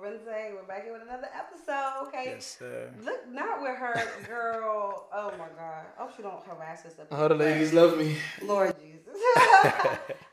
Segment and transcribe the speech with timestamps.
[0.00, 0.54] girl Renze.
[0.54, 2.08] We're back here with another episode.
[2.08, 2.24] Okay.
[2.26, 2.90] Yes, sir.
[3.02, 3.94] Look, not with her
[4.26, 5.08] girl.
[5.12, 5.86] Oh my God.
[5.98, 6.98] I hope she don't harass us.
[6.98, 8.16] Up All the ladies love me.
[8.42, 8.96] Lord Jesus.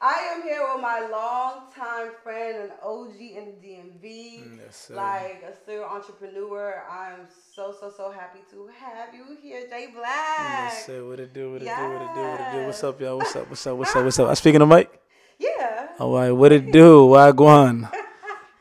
[0.02, 4.44] I am here with my longtime friend and OG in the DMV.
[4.44, 4.95] Mm, yes, sir.
[4.95, 6.84] Like a serial entrepreneur.
[6.90, 10.40] I'm so, so, so happy to have you here, Jay Black.
[10.40, 11.05] Yes, sir.
[11.07, 11.54] What it do?
[11.54, 11.71] What it do?
[11.71, 12.21] What it do?
[12.21, 12.66] What it do?
[12.66, 13.18] What's up, y'all?
[13.18, 13.49] What's up?
[13.49, 13.77] What's up?
[13.77, 14.04] What's up?
[14.04, 14.30] What's up?
[14.30, 14.99] I speaking to Mike.
[15.40, 15.88] Yeah.
[15.99, 16.32] All right.
[16.32, 17.07] What it do?
[17.07, 17.90] Wagwan.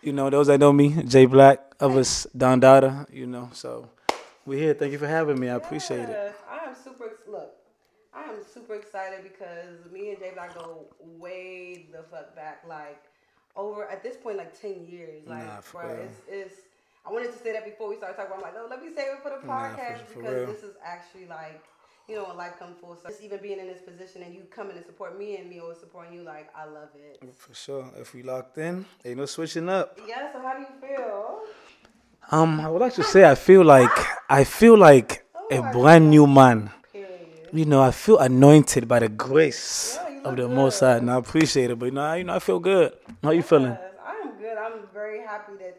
[0.02, 3.06] You know those that know me, Jay Black, of us, Don Dada.
[3.12, 3.88] You know, so
[4.44, 4.74] we're here.
[4.74, 5.48] Thank you for having me.
[5.48, 6.34] I appreciate it.
[6.50, 7.18] I am super.
[7.28, 7.52] Look,
[8.12, 10.86] I am super excited because me and Jay Black go
[11.20, 13.00] way the fuck back, like
[13.54, 15.22] over at this point, like ten years.
[15.26, 16.02] Like, Nah, for bruh, real.
[16.06, 16.54] it's, it's.
[17.06, 18.32] I wanted to say that before we started talking.
[18.32, 20.34] About, I'm like, no, let me save it for the Nah, for- podcast for because
[20.34, 20.46] real.
[20.46, 21.62] this is actually like.
[22.08, 24.42] You know, when life comes full circle, just even being in this position and you
[24.50, 27.22] coming to support me and me always supporting you, like I love it.
[27.36, 27.90] For sure.
[27.98, 29.98] If we locked in, ain't no switching up.
[30.08, 30.32] Yeah.
[30.32, 31.42] So how do you feel?
[32.30, 33.90] Um, I would like to say I feel like
[34.28, 36.70] I feel like a Oh my brand new man.
[36.92, 37.10] Period.
[37.52, 41.16] You know, I feel anointed by the grace Yeah, of the Most High, and I
[41.16, 41.78] appreciate it.
[41.78, 42.92] But you know, I, you know, I feel good.
[43.22, 43.76] How you feeling?
[44.04, 44.56] I'm good.
[44.56, 45.76] I'm very happy that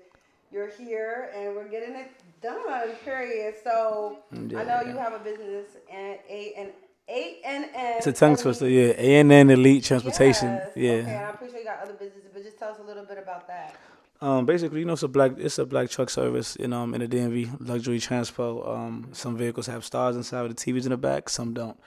[0.52, 2.12] you're here and we're getting it
[2.44, 2.96] done.
[3.04, 3.56] Period.
[3.64, 6.70] So I know you have a business and a and
[7.10, 7.94] a n n.
[7.98, 8.94] It's a tongue twister, yeah.
[8.98, 10.72] A and N Elite Transportation, Yes.
[10.76, 10.92] yeah.
[10.92, 13.06] Okay, and I'm pretty sure you got other businesses, but just tell us a little
[13.06, 13.76] bit about that.
[14.22, 17.02] Um, basically, you know, it's a black, it's a black truck service in um in
[17.02, 18.66] the DMV luxury transpo.
[18.70, 21.78] Um, some vehicles have stars inside with the TVs in the back, some don't.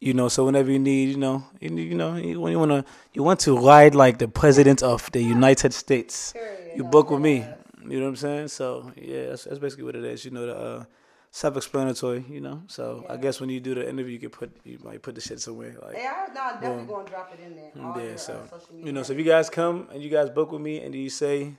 [0.00, 2.84] You know, so whenever you need, you know, you, you know, you, when you wanna,
[3.14, 6.32] you want to ride like the president of the United States.
[6.32, 6.76] Period.
[6.76, 7.44] You book with me.
[7.90, 8.48] You know what I'm saying?
[8.48, 10.24] So yeah, that's, that's basically what it is.
[10.24, 10.84] You know, the uh,
[11.30, 12.24] self-explanatory.
[12.28, 15.02] You know, so I guess when you do the interview, you could put you might
[15.02, 15.96] put the shit somewhere like.
[15.96, 16.94] Yeah, I- no, I'm definitely Boom.
[16.94, 17.72] gonna drop it in there.
[17.84, 18.32] All Yeah, your, uh, so
[18.72, 18.86] media.
[18.86, 21.08] you know, so if you guys come and you guys book with me and you
[21.10, 21.54] say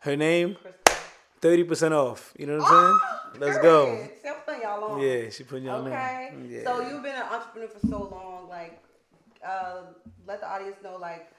[0.00, 0.56] her name,
[1.40, 2.32] thirty percent off.
[2.38, 3.00] You know what I'm
[3.32, 3.40] saying?
[3.40, 3.86] Let's go.
[3.86, 4.10] Period.
[4.22, 5.00] See, I'm y'all on.
[5.00, 6.30] Yeah, she putting y'all Okay.
[6.32, 6.48] name.
[6.50, 6.64] Yeah.
[6.64, 8.48] So you've been an entrepreneur for so long.
[8.48, 8.82] Like,
[9.46, 9.82] uh,
[10.26, 11.30] let the audience know, like,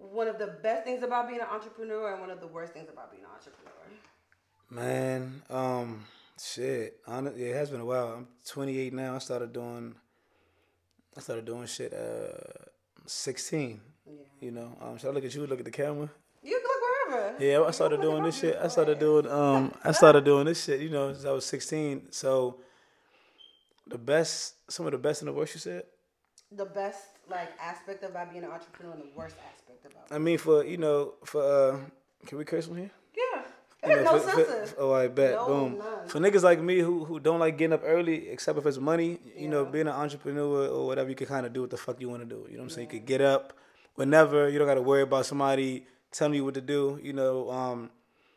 [0.00, 2.88] one of the best things about being an entrepreneur and one of the worst things
[2.88, 3.70] about being an entrepreneur.
[4.70, 6.06] Man, um,
[6.42, 6.98] shit.
[7.06, 8.14] Hon- yeah, it has been a while.
[8.18, 9.16] I'm 28 now.
[9.16, 9.94] I started doing,
[11.16, 11.92] I started doing shit.
[11.92, 12.64] Uh,
[13.06, 13.80] 16.
[14.06, 14.12] Yeah.
[14.40, 14.76] You know.
[14.80, 15.46] Um, should I look at you?
[15.46, 16.08] Look at the camera.
[16.42, 17.44] You can look wherever.
[17.44, 18.56] Yeah, I started doing this shit.
[18.56, 22.06] I started doing um I started doing this shit, you know, since I was 16.
[22.10, 22.60] So
[23.86, 25.82] the best some of the best and the worst you said?
[26.52, 30.06] the best like aspect about being an entrepreneur and the worst aspect about.
[30.10, 30.14] it.
[30.14, 31.78] I mean for, you know, for uh
[32.26, 32.90] can we curse from here?
[33.16, 33.42] Yeah.
[33.88, 34.74] You know, no for- for- census.
[34.78, 35.32] oh, I bet.
[35.32, 35.78] No, Boom.
[35.78, 36.08] none.
[36.08, 39.18] For niggas like me who who don't like getting up early, except if it's money,
[39.36, 42.00] you know, being an entrepreneur or whatever, you can kind of do what the fuck
[42.00, 42.46] you want to do.
[42.48, 42.88] You know what I'm saying?
[42.92, 43.54] You could get up
[43.94, 44.48] whenever.
[44.50, 46.98] You don't got to worry about somebody telling you what to do.
[47.02, 47.90] You know, um,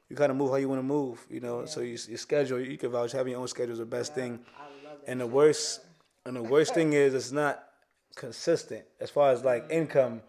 [0.09, 1.26] you kind of move how you want to move.
[1.30, 3.12] You know, so you, your schedule, you can vouch.
[3.12, 4.40] Having your own schedule is the best thing.
[4.58, 5.12] I love that.
[5.12, 5.82] And the worst,
[6.26, 7.68] and the worst thing is it's not
[8.16, 10.22] consistent as far as like income.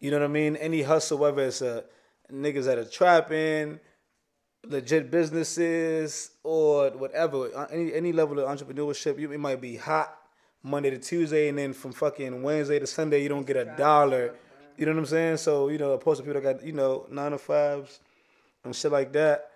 [0.00, 0.56] You know what I mean?
[0.56, 1.84] Any hustle, whether it's a
[2.32, 3.78] niggas that are trapping,
[4.64, 10.16] legit businesses, or whatever, uh, any any level of entrepreneurship, you, it might be hot
[10.62, 14.34] Monday to Tuesday, and then from fucking Wednesday to Sunday, you don't get a dollar.
[14.78, 15.36] You know what I'm saying?
[15.36, 18.00] So you know, opposed to people that got you know nine to fives
[18.64, 19.50] and shit like that,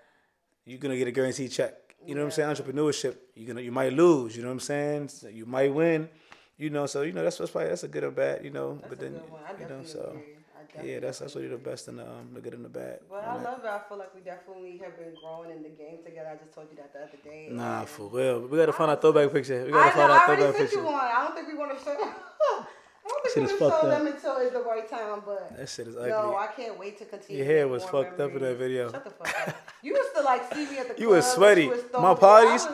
[0.66, 1.74] you're gonna get a guaranteed check.
[2.06, 2.54] You know what I'm saying?
[2.54, 4.36] Entrepreneurship, you gonna you might lose.
[4.36, 5.08] You know what I'm saying?
[5.08, 6.10] So you might win.
[6.56, 8.44] You know, so you know that's what's probably that's a good or bad.
[8.44, 9.14] You know, That's but then.
[9.14, 10.90] I you know, definitely so agree.
[10.92, 12.98] Yeah, that's that's really the best and the, um, the good and the bad.
[13.08, 13.44] But I that.
[13.44, 13.66] love it.
[13.66, 16.30] I feel like we definitely have been growing in the game together.
[16.32, 17.48] I just told you that the other day.
[17.50, 18.40] Nah, and- for real.
[18.46, 19.64] We gotta find our throwback picture.
[19.64, 19.92] We I gotta know.
[19.94, 20.78] find I our already throwback sent picture.
[20.84, 20.94] you one.
[20.94, 21.90] I don't think we want to show.
[23.06, 23.98] I don't Shit think is we want to fucked show up.
[23.98, 25.22] them until it's the right time.
[25.26, 26.08] But That shit is ugly.
[26.10, 27.38] no, I can't wait to continue.
[27.44, 28.90] Your hair was fucked up in that video.
[28.90, 29.56] Shut the fuck up.
[29.82, 31.00] You used to like see me at the.
[31.02, 31.64] You was club, sweaty.
[31.64, 32.66] you was My parties-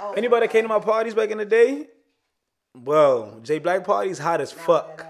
[0.00, 1.86] oh Anybody that came to my parties back in the day,
[2.74, 5.06] bro, Jay Black parties hot as fuck.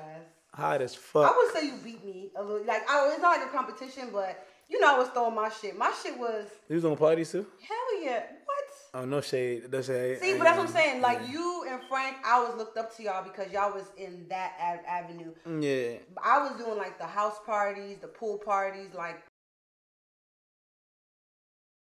[0.53, 1.33] Hot as fuck.
[1.33, 2.65] I would say you beat me a little.
[2.65, 5.77] Like I, it's not like a competition, but you know I was throwing my shit.
[5.77, 7.47] My shit was You was on parties too?
[7.67, 8.21] hell yeah.
[8.45, 9.03] What?
[9.03, 10.21] Oh no shade, no shade.
[10.21, 11.01] See, but that's what I'm saying.
[11.03, 14.53] Like you and Frank, I was looked up to y'all because y'all was in that
[14.63, 15.33] av- avenue.
[15.45, 15.99] Mm, yeah.
[16.23, 19.21] I was doing like the house parties, the pool parties, like.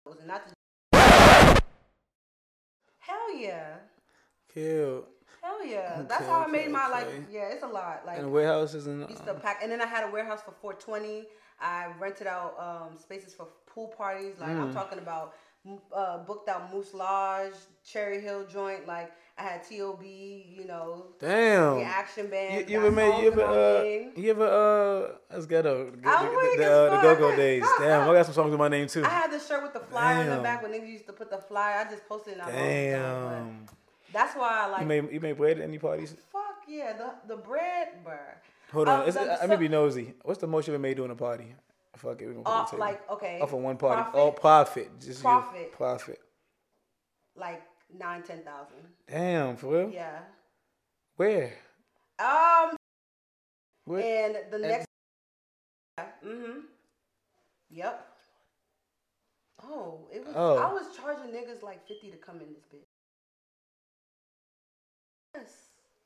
[0.06, 0.54] Was not the.
[3.00, 3.76] Hell yeah,
[4.54, 5.06] Kill.
[5.44, 6.02] Hell yeah.
[6.08, 7.08] That's Okay, how I made okay, my like.
[7.32, 8.04] Yeah, it's a lot.
[8.06, 11.26] Like And warehouses and used to pack, and then I had a warehouse for 420.
[11.62, 14.36] I rented out um, spaces for pool parties.
[14.40, 14.62] Like Mm.
[14.64, 15.34] I'm talking about,
[15.96, 17.54] uh, booked out Moose Lodge,
[17.86, 18.86] Cherry Hill joint.
[18.88, 20.56] Like I had T.O.B.
[20.58, 21.76] You know, Damn.
[21.78, 22.70] the action band.
[22.70, 23.22] You, you ever made?
[23.22, 23.44] You in ever?
[23.44, 23.84] Uh,
[24.20, 24.48] you ever?
[24.48, 27.20] Uh, let's get a the, I'm the, the, uh, the fuck.
[27.20, 27.64] go-go days.
[27.80, 29.04] Damn, I got some songs with my name too.
[29.06, 31.30] I had the shirt with the flyer on the back when niggas used to put
[31.32, 31.86] the flyer.
[31.86, 33.66] I just posted it long Damn.
[33.66, 33.74] but
[34.14, 34.82] That's why I like.
[34.82, 36.16] You made you made bread at any parties?
[36.32, 38.18] fuck yeah, the the bread, bruh.
[38.72, 40.14] Hold on, Um, the- I may be nosy.
[40.24, 41.56] What's the most you ever made doing a party?
[41.98, 43.40] Fuck it, we gonna Off like okay.
[43.40, 44.02] off of one party.
[44.02, 45.00] Profit, All profit.
[45.00, 45.72] Just Profit.
[45.74, 46.20] Profit.
[47.36, 47.62] like
[47.98, 48.78] nine ten thousand.
[49.08, 49.90] Damn, for real?
[49.92, 50.20] Yeah.
[51.18, 51.54] Where?
[52.20, 52.76] Um.
[53.86, 54.02] Where?
[54.26, 54.88] And the next.
[56.00, 56.60] Mm-hmm.
[57.70, 58.08] Yep.
[59.64, 60.34] Oh, it was.
[60.36, 60.58] Oh.
[60.58, 62.88] I was charging niggas like fifty to come in this bitch.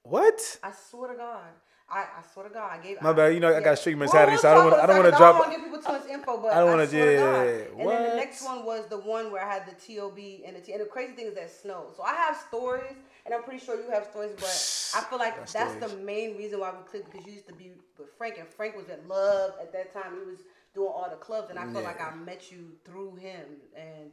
[0.10, 0.60] What?
[0.64, 1.44] I swear to God.
[1.90, 3.02] I, I swear to God, I gave.
[3.02, 5.06] My bad, you know, I got street mentality, we'll so I don't wanna- I don't
[5.06, 6.88] it, 'cause drop- I don't want to give people too much info, but I don't
[6.88, 9.72] swear to yeah, And then the next one was the one where I had the
[9.74, 10.74] TOB and the T.
[10.74, 11.88] And the crazy thing is that snow.
[11.96, 12.96] So I have stories,
[13.26, 16.38] and I'm pretty sure you have stories, but I feel like Got that's the main
[16.38, 19.08] reason why we clicked because you used to be with Frank, and Frank was at
[19.08, 20.20] Love at that time.
[20.20, 20.40] He was
[20.74, 23.46] doing all the clubs, and I feel like I met you through him,
[23.76, 24.12] and.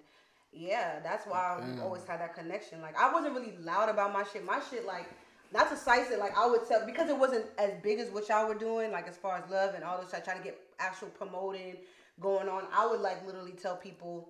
[0.56, 1.82] Yeah, that's why we mm.
[1.82, 2.81] always had that connection.
[2.81, 4.44] Like I wasn't really loud about my shit.
[4.44, 5.11] My shit, like
[5.55, 8.29] not to size it, like I would tell because it wasn't as big as what
[8.29, 10.61] y'all were doing, like as far as love and all this, I trying to get
[10.81, 11.77] actual promoting
[12.21, 12.65] going on.
[12.77, 14.29] I would like literally tell people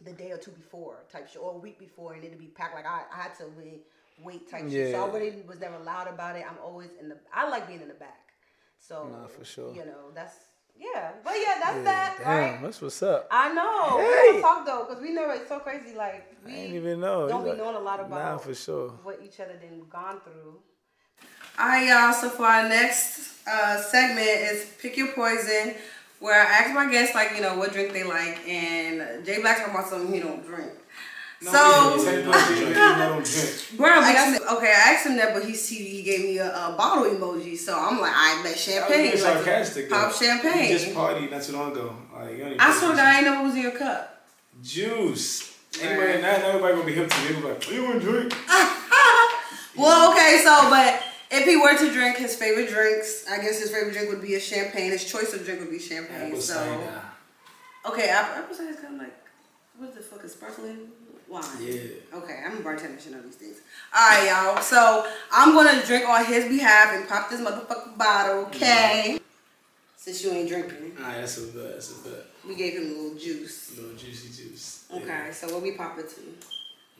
[0.00, 2.74] the day or two before type shit, or a week before, and it'd be packed.
[2.74, 3.82] Like I, I had to really
[4.22, 4.94] wait type shit.
[4.94, 6.44] So I really was never loud about it.
[6.48, 7.18] I'm always in the.
[7.32, 8.32] I like being in the back.
[8.78, 9.74] So Nah, for sure.
[9.74, 10.36] You know that's
[10.78, 12.16] yeah, but yeah, that's Yeah, that.
[12.18, 12.62] damn, right?
[12.62, 13.26] that's what's up.
[13.30, 13.98] I know.
[13.98, 14.32] Hey.
[14.36, 15.32] We gotta talk though, because we never.
[15.34, 15.94] It's so crazy.
[15.96, 17.28] Like we I ain't even know.
[17.28, 18.90] don't You be like- knowing a lot about Nah, for sure.
[19.02, 20.58] what each other then gone through.
[21.58, 22.12] All right, y'all.
[22.12, 25.74] So for our next uh, segment is pick your poison,
[26.18, 29.58] where I ask my guests like you know what drink they like, and Jay Black
[29.58, 30.72] talking about something he don't drink.
[31.44, 31.98] So,
[33.76, 36.38] bro, I asked him, okay, I asked him that, but he see he gave me
[36.38, 39.10] a, a bottle emoji, so I'm like, I bet champagne.
[39.10, 39.90] being like, sarcastic.
[39.90, 40.26] pop though.
[40.26, 40.72] champagne.
[40.72, 41.94] You just partied not too long ago.
[42.14, 43.06] Like, you don't I swear to God, attention.
[43.06, 44.26] I ain't know what was in your cup.
[44.62, 45.58] Juice.
[45.82, 47.26] Anybody, not everybody gonna be hip to me.
[47.26, 48.36] They gonna like, oh, you want to drink?
[49.76, 53.70] well, okay, so but if he were to drink his favorite drinks, I guess his
[53.70, 54.92] favorite drink would be a champagne.
[54.92, 56.28] His choice of drink would be champagne.
[56.28, 57.02] Apple so cider.
[57.86, 59.16] okay, apple, apple cider is kind of like
[59.76, 60.92] what the fuck is sparkling
[61.28, 61.44] wine?
[61.60, 61.80] Yeah.
[62.18, 63.00] Okay, I'm a bartender.
[63.00, 63.56] Should know these things.
[63.96, 64.60] All right, y'all.
[64.62, 68.42] So I'm gonna drink on his behalf and pop this motherfucking bottle.
[68.46, 69.18] Okay.
[69.96, 71.72] Since you ain't drinking, Alright, that's a bet.
[71.74, 72.26] That's a bet.
[72.46, 73.72] we gave him a little juice.
[73.78, 74.84] A little juicy juice.
[74.94, 75.32] Okay, Yeah.
[75.32, 76.20] so what we pop it to?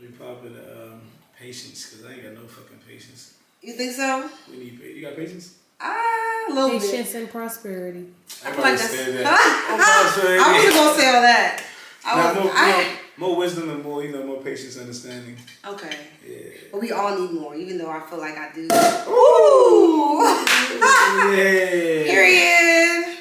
[0.01, 1.03] We pop popping um,
[1.39, 3.35] patience because I ain't got no fucking patience.
[3.61, 4.31] You think so?
[4.51, 5.57] We need pa- You got patience?
[5.81, 6.81] Ah, a little bit.
[6.81, 8.07] Patience and prosperity.
[8.47, 8.91] I feel like Everybody that's.
[8.91, 10.41] said that.
[10.41, 11.63] I wasn't gonna say all that.
[12.07, 12.45] I Nah, was.
[12.45, 15.37] more, I, more, more wisdom and more, you know, more patience, understanding.
[15.67, 15.97] okay,
[16.27, 16.37] Yeah.
[16.73, 18.69] but we all need more, even though I feel like I do.
[19.11, 20.23] Ooh.
[21.35, 22.05] Yeah.
[22.11, 23.19] Period.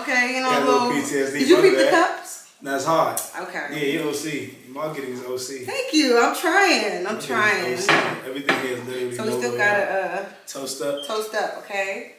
[0.00, 1.02] Okay, you know, Got a a little little.
[1.02, 2.52] PTSD Did you from pick the cups?
[2.62, 3.20] That's hard.
[3.42, 3.66] Okay.
[3.92, 4.68] Yeah, you OC.
[4.70, 5.66] Marketing is OC.
[5.66, 6.18] Thank you.
[6.18, 7.06] I'm trying.
[7.06, 7.74] I'm trying.
[7.74, 7.90] OC.
[8.26, 11.06] Everything here is literally So we still gotta uh, toast up.
[11.06, 12.14] toast up, okay?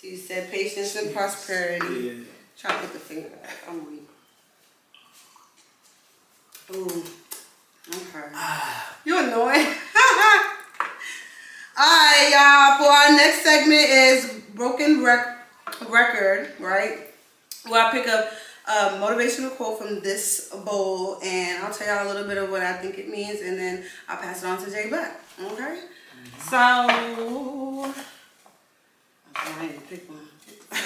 [0.00, 1.94] So you said patience and prosperity.
[1.94, 2.12] Yeah.
[2.56, 3.50] Try to put the finger up.
[3.68, 4.05] I'm weak.
[6.74, 7.04] Ooh.
[7.88, 8.26] Okay.
[8.34, 8.96] Ah.
[9.04, 9.66] You're annoying.
[11.78, 12.78] Alright, y'all.
[12.78, 15.38] For our next segment is broken rec-
[15.88, 16.98] record, right?
[17.68, 18.32] Where I pick up
[18.66, 22.62] a motivational quote from this bowl, and I'll tell y'all a little bit of what
[22.62, 25.12] I think it means, and then I'll pass it on to Jay Buck.
[25.40, 25.80] Okay.
[26.18, 26.48] Mm-hmm.
[26.48, 26.56] So,
[29.36, 30.18] I to pick one.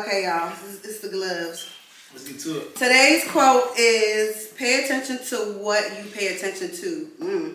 [0.00, 0.52] Okay, y'all.
[0.52, 1.70] It's, is the gloves.
[2.12, 2.76] Let's get to it.
[2.76, 7.08] Today's quote is pay attention to what you pay attention to.
[7.20, 7.54] Mm.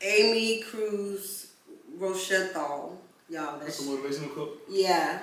[0.00, 1.48] Amy Krouse
[1.96, 2.98] Rosenthal.
[3.28, 3.86] Y'all, That's that's.
[3.86, 4.62] a motivational quote.
[4.70, 5.20] Yeah.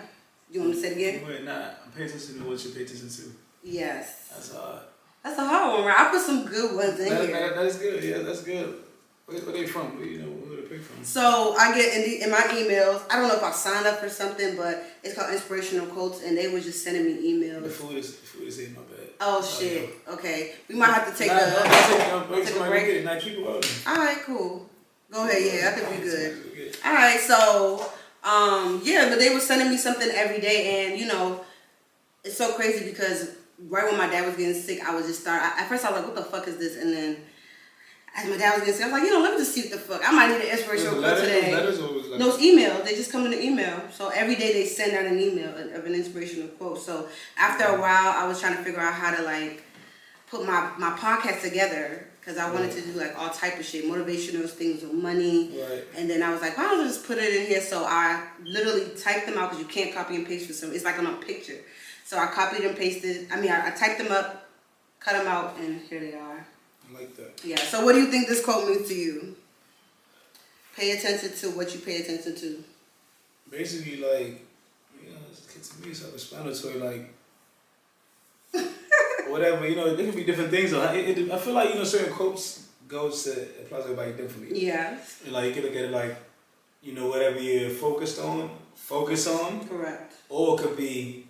[0.51, 1.27] You want to say it again?
[1.27, 1.69] Wait, nah.
[1.95, 3.23] Pay attention to what you pay attention to.
[3.63, 4.29] Yes.
[4.31, 4.81] That's hard.
[5.23, 5.99] That's a hard one, right?
[5.99, 7.39] I put some good ones in That, here.
[7.39, 8.03] that, that's good.
[8.03, 8.75] Yeah, that's good.
[9.25, 9.97] Where, where they from?
[9.97, 10.27] Where, you know,
[10.75, 11.03] where they pick from?
[11.03, 13.01] So I get in, the, in my emails.
[13.10, 16.38] I don't know if I signed up for something, but it's called inspirational quotes, and
[16.38, 17.72] they was just sending me The emails.
[17.72, 19.10] food is, the food is in my bad.
[19.22, 19.89] Oh shit.
[20.08, 21.50] Okay, we might have to take nah, a.
[21.50, 23.05] nah, take, take a break.
[23.05, 23.63] Nah, keep it rolling.
[23.88, 24.70] All right, cool.
[25.12, 25.41] Go ahead.
[25.41, 26.55] Yeah, I think we good.
[26.55, 26.77] good.
[26.84, 27.91] All right, so
[28.24, 31.41] um, yeah, but they were sending me something every day, and you know,
[32.24, 33.36] it's so crazy because
[33.70, 35.41] right when my dad was getting sick, I was just start.
[35.41, 37.17] I, at first, I was like, "What the fuck is this?" And then
[38.15, 39.62] as my dad was gonna say, I was like, "You know, let me just see
[39.63, 40.07] what the fuck.
[40.07, 42.81] I might need an inspirational quote letters, today." letters or was it No, it's email.
[42.84, 43.81] They just come in the email.
[43.91, 46.81] So every day they send out an email of an inspirational quote.
[46.81, 49.63] So after a while, I was trying to figure out how to like
[50.29, 53.86] put my my podcast together because I wanted to do like all type of shit,
[53.86, 55.60] motivational things with money.
[55.60, 55.84] Right.
[55.95, 57.62] And then I was like, why don't I just put it in here?
[57.62, 60.74] So I literally typed them out because you can't copy and paste for some.
[60.74, 61.60] It's like on a picture.
[62.05, 63.27] So I copied and pasted.
[63.31, 64.50] I mean, I, I typed them up,
[65.00, 66.48] cut them out, and here they are.
[66.89, 67.41] I like that.
[67.43, 67.57] Yeah.
[67.57, 69.35] So what do you think this quote means to you?
[70.75, 72.63] Pay attention to what you pay attention to.
[73.49, 74.45] Basically, like,
[75.01, 76.79] you know, it's, to me, it's self-explanatory.
[76.79, 77.13] Like,
[79.29, 80.73] whatever, you know, there can be different things.
[80.73, 84.65] It, it, I feel like you know, certain quotes goes to applies to everybody differently.
[84.65, 84.97] Yeah.
[85.23, 86.17] And like you can look at it like,
[86.81, 89.67] you know, whatever you're focused on, focus on.
[89.67, 90.13] Correct.
[90.29, 91.25] Or it could be,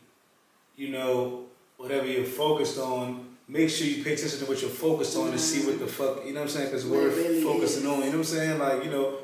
[0.76, 1.46] you know,
[1.78, 5.40] whatever you're focused on, make sure you pay attention to what you're focused on and
[5.40, 6.68] see what the fuck, you know what I'm saying?
[6.68, 8.60] Because we're really focusing on, you know what I'm saying?
[8.60, 9.18] Like, you know,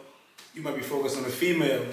[0.54, 1.86] you might be focused on a female,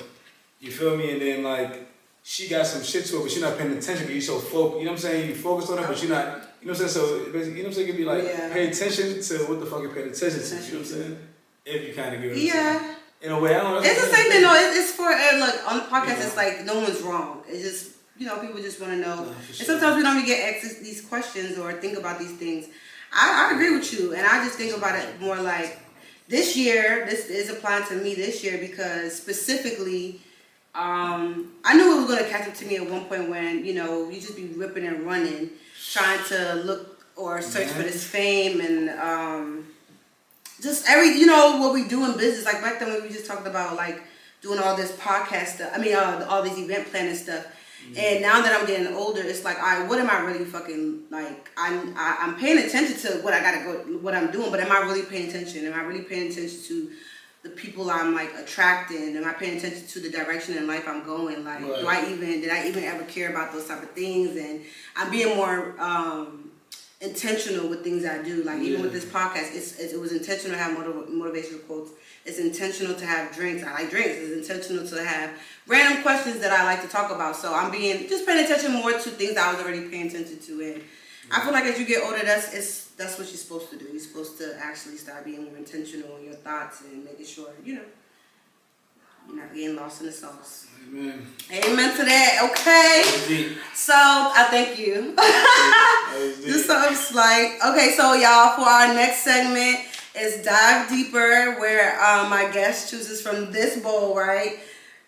[0.61, 1.13] you feel me?
[1.13, 1.89] And then, like,
[2.23, 4.81] she got some shit to her, but she's not paying attention because you're so focused,
[4.81, 5.29] you know what I'm saying?
[5.31, 6.25] You focused on her, but you're not,
[6.61, 6.91] you know what I'm saying?
[6.91, 7.87] So, basically, you know what I'm saying?
[7.87, 8.53] You can be like, yeah.
[8.53, 11.19] pay attention to what the fuck you're paying attention to, you know what I'm saying?
[11.65, 12.95] If you kind of give it Yeah.
[13.21, 13.81] In a way, I don't know.
[13.83, 16.27] It's the same thing, no, it's for, uh, look, on the podcast, yeah.
[16.27, 17.43] it's like, no one's wrong.
[17.49, 19.27] It's just, you know, people just want to know.
[19.47, 22.69] And sometimes we don't even get asked these questions or think about these things.
[23.13, 25.79] I, I agree with you, and I just think about it more like
[26.29, 27.07] this year.
[27.07, 30.21] This is applying to me this year because specifically,
[30.75, 33.65] um, I knew it was going to catch up to me at one point when
[33.65, 35.51] you know you just be ripping and running,
[35.91, 39.67] trying to look or search for this fame and um,
[40.61, 42.45] just every you know what we do in business.
[42.45, 44.03] Like back then when we just talked about like
[44.41, 45.73] doing all this podcast stuff.
[45.75, 47.47] I mean, uh, all these event planning stuff.
[47.85, 47.99] Mm-hmm.
[47.99, 51.05] And now that I'm getting older, it's like, all right, what am I really fucking
[51.11, 51.51] like?
[51.57, 54.51] I'm I, am i am paying attention to what I gotta go, what I'm doing,
[54.51, 55.67] but am I really paying attention?
[55.67, 56.91] Am I really paying attention to
[57.43, 59.17] the people I'm like attracting?
[59.17, 61.45] Am I paying attention to the direction in life I'm going?
[61.45, 61.81] Like, right.
[61.81, 64.37] do I even did I even ever care about those type of things?
[64.37, 64.63] And
[64.97, 66.51] I'm being more um,
[67.01, 68.43] intentional with things I do.
[68.43, 68.65] Like yeah.
[68.65, 71.93] even with this podcast, it's, it was intentional to have motiv- motivational quotes
[72.29, 73.65] it's intentional to have drinks.
[73.65, 74.11] I like drinks.
[74.19, 75.31] It's intentional to have
[75.67, 77.37] random questions that I like to talk about.
[77.37, 80.61] So I'm being just paying attention more to things I was already paying attention to.
[80.61, 80.83] And
[81.31, 83.87] I feel like as you get older, that's it's that's what you're supposed to do.
[83.91, 87.77] You're supposed to actually start being more intentional in your thoughts and making sure you
[87.77, 87.89] know
[89.27, 90.67] you're not getting lost in the sauce.
[90.87, 91.27] Amen.
[91.51, 92.51] Amen to that.
[92.51, 93.57] Okay.
[93.75, 95.17] So I thank you.
[96.45, 97.59] Just something slight.
[97.65, 99.81] Okay, so y'all for our next segment
[100.21, 104.59] is dive deeper, where um, my guest chooses from this bowl, right?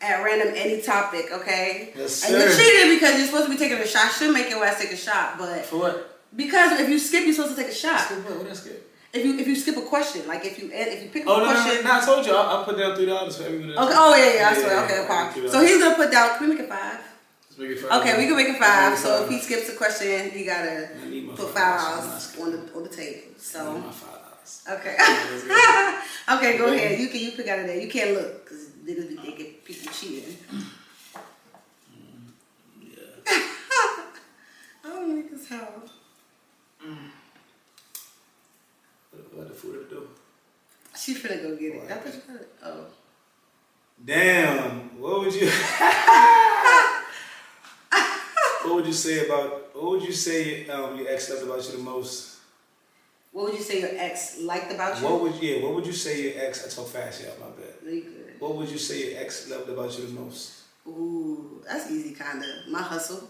[0.00, 1.93] At random, any topic, okay?
[1.95, 2.35] Yes, sir.
[2.35, 4.11] And you cheated because you're supposed to be taking a shot.
[4.12, 6.21] Should make your ass take a shot, but for what?
[6.35, 8.00] Because if you skip, you're supposed to take a shot.
[8.00, 8.37] Skip what?
[8.37, 8.87] What did I skip?
[9.12, 11.38] If you if you skip a question, like if you if you pick oh, a
[11.38, 11.83] no, question.
[11.85, 13.71] No, no, no, I told you I, will put down three dollars for everyone.
[13.71, 13.95] Okay.
[13.97, 14.49] Oh yeah, yeah.
[14.49, 14.75] I swear.
[14.75, 15.49] Yeah, okay, fine.
[15.49, 16.38] So he's gonna put down.
[16.38, 17.00] Can we make it five?
[17.49, 18.00] Let's Make it five.
[18.00, 18.97] Okay, we can make it five.
[18.97, 20.90] So if he skips a question, he gotta
[21.35, 23.35] put five dollars on the on the table.
[23.37, 23.83] So.
[24.69, 24.95] Okay.
[26.33, 26.99] okay, go ahead.
[26.99, 27.80] You can you pick out of there.
[27.80, 30.37] You can't look because they be thinking people cheating.
[32.80, 32.99] Yeah.
[34.85, 35.83] I don't as hell.
[36.87, 37.11] Mm.
[39.35, 40.09] What the food do?
[40.97, 41.90] She finna go get it.
[41.90, 42.52] I thought you got it.
[42.64, 42.87] Oh.
[44.04, 44.99] Damn.
[45.00, 45.49] What would you?
[48.62, 49.75] what would you say about?
[49.75, 52.29] What would you say um, your ex loved about you the most?
[53.32, 55.06] What would you say your ex liked about you?
[55.06, 55.62] What would yeah?
[55.62, 56.66] What would you say your ex?
[56.66, 57.75] I talk fast, yeah, my bad.
[57.84, 58.40] Good.
[58.40, 60.62] What would you say your ex loved about you the most?
[60.87, 62.46] Ooh, that's easy, kinda.
[62.68, 63.28] My hustle.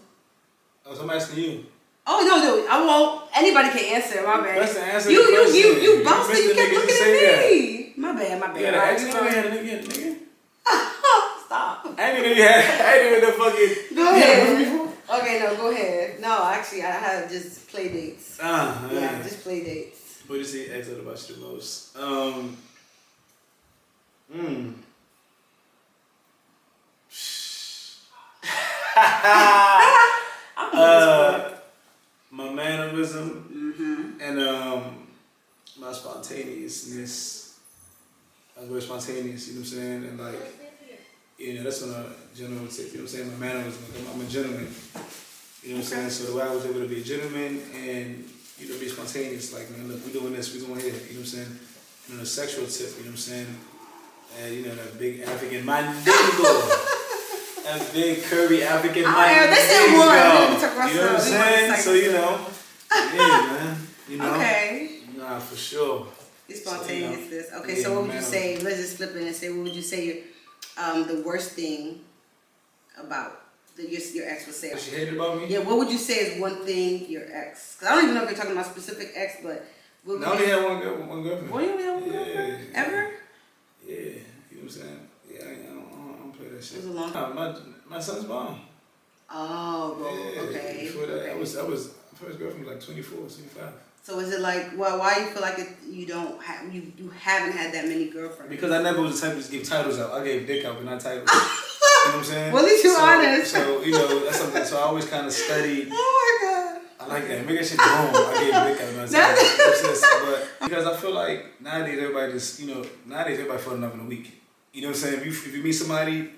[0.85, 1.65] Oh, so I'm asking you.
[2.07, 3.29] Oh no, no, I won't.
[3.35, 4.25] Anybody can answer.
[4.25, 4.61] My bad.
[4.61, 5.11] That's the answer.
[5.11, 6.33] You, you, you, you, you bouncer.
[6.33, 7.93] You kept looking at me.
[7.97, 8.61] My bad, my bad.
[8.61, 10.17] Yeah, right, ask me again, nigga, nigga.
[11.45, 11.85] Stop.
[11.99, 12.81] I didn't even had.
[12.81, 13.95] I didn't even know fucking.
[13.95, 14.70] Go ahead.
[15.13, 16.21] Okay, no, go ahead.
[16.21, 18.39] No, actually, I have just play dates.
[18.41, 20.23] Ah, uh, yeah, just play dates.
[20.25, 21.97] What do you say exit about you the most?
[21.97, 22.57] Um.
[24.31, 24.71] Hmm.
[30.57, 31.49] uh,
[32.31, 34.21] my mannerism mm-hmm.
[34.21, 35.07] and um,
[35.79, 37.59] my spontaneousness.
[38.55, 40.03] I was very spontaneous, you know what I'm saying?
[40.05, 40.70] And like,
[41.41, 43.39] you know, that's what a gentleman would say, you know what I'm saying?
[43.39, 43.83] My mannerism,
[44.13, 44.67] I'm a gentleman.
[45.63, 46.09] You know what I'm saying?
[46.09, 48.29] So the way I was able to be a gentleman and,
[48.59, 51.25] you know, be spontaneous, like, man, look, we're doing this, we're doing here, you know
[51.25, 51.59] what I'm saying?
[52.07, 53.47] You know, the sexual tip, you know what I'm saying?
[54.39, 56.13] And, you know, that big African mandingo.
[57.65, 60.89] a big curvy African oh, yeah, this is one.
[60.89, 61.75] You know what I'm saying?
[61.81, 62.45] So you know,
[62.91, 63.77] yeah, man.
[64.07, 64.33] You know.
[64.35, 64.99] Okay.
[65.17, 66.07] Nah, for sure.
[66.47, 67.29] It's spontaneous.
[67.29, 68.57] So, you know, okay, yeah, so what would you say?
[68.59, 70.23] Let's just flip it and say, what would you say?
[70.77, 72.01] Um, the worst thing
[72.97, 73.41] about
[73.75, 74.71] that your, your ex would say.
[74.71, 75.47] What she hated about me?
[75.47, 75.59] Yeah.
[75.59, 77.75] What would you say is one thing your ex?
[77.75, 79.65] Because I don't even know if you're talking about specific ex, but
[80.07, 81.51] I only had one girl, one girlfriend.
[81.51, 82.67] Well, you only had one Yeah, girlfriend?
[82.73, 82.79] yeah.
[82.85, 83.11] Ever?
[83.87, 84.99] Yeah, you know what I'm saying.
[85.31, 86.77] Yeah, I, I, don't, I don't- play that shit.
[86.77, 87.35] It was a long- time.
[87.35, 87.55] my
[87.87, 88.61] my son's mom.
[89.33, 90.79] Oh, well, Yeah, okay.
[90.85, 93.73] Before that, I was I was my first girlfriend was like 24, 25.
[94.03, 97.09] So is it like, well, why you feel like it, you don't have, you, you
[97.09, 98.49] haven't had that many girlfriends?
[98.49, 100.11] Because I never was the type to just give titles out.
[100.11, 101.29] I gave dick out, but not titles.
[101.31, 101.47] you know
[102.05, 102.51] what I'm saying?
[102.51, 103.51] Well, at least you so, honest.
[103.51, 104.63] So you know that's something.
[104.63, 105.89] So I always kind of studied.
[105.93, 106.81] Oh my god.
[106.99, 107.45] I like that.
[107.45, 107.87] Make that shit boom.
[107.87, 110.05] I gave dick out, not titles.
[110.25, 113.93] But because I feel like nowadays everybody just you know nowadays everybody fall in love
[113.93, 114.41] in a week.
[114.73, 115.19] You know what I'm saying?
[115.19, 116.31] If you if you meet somebody.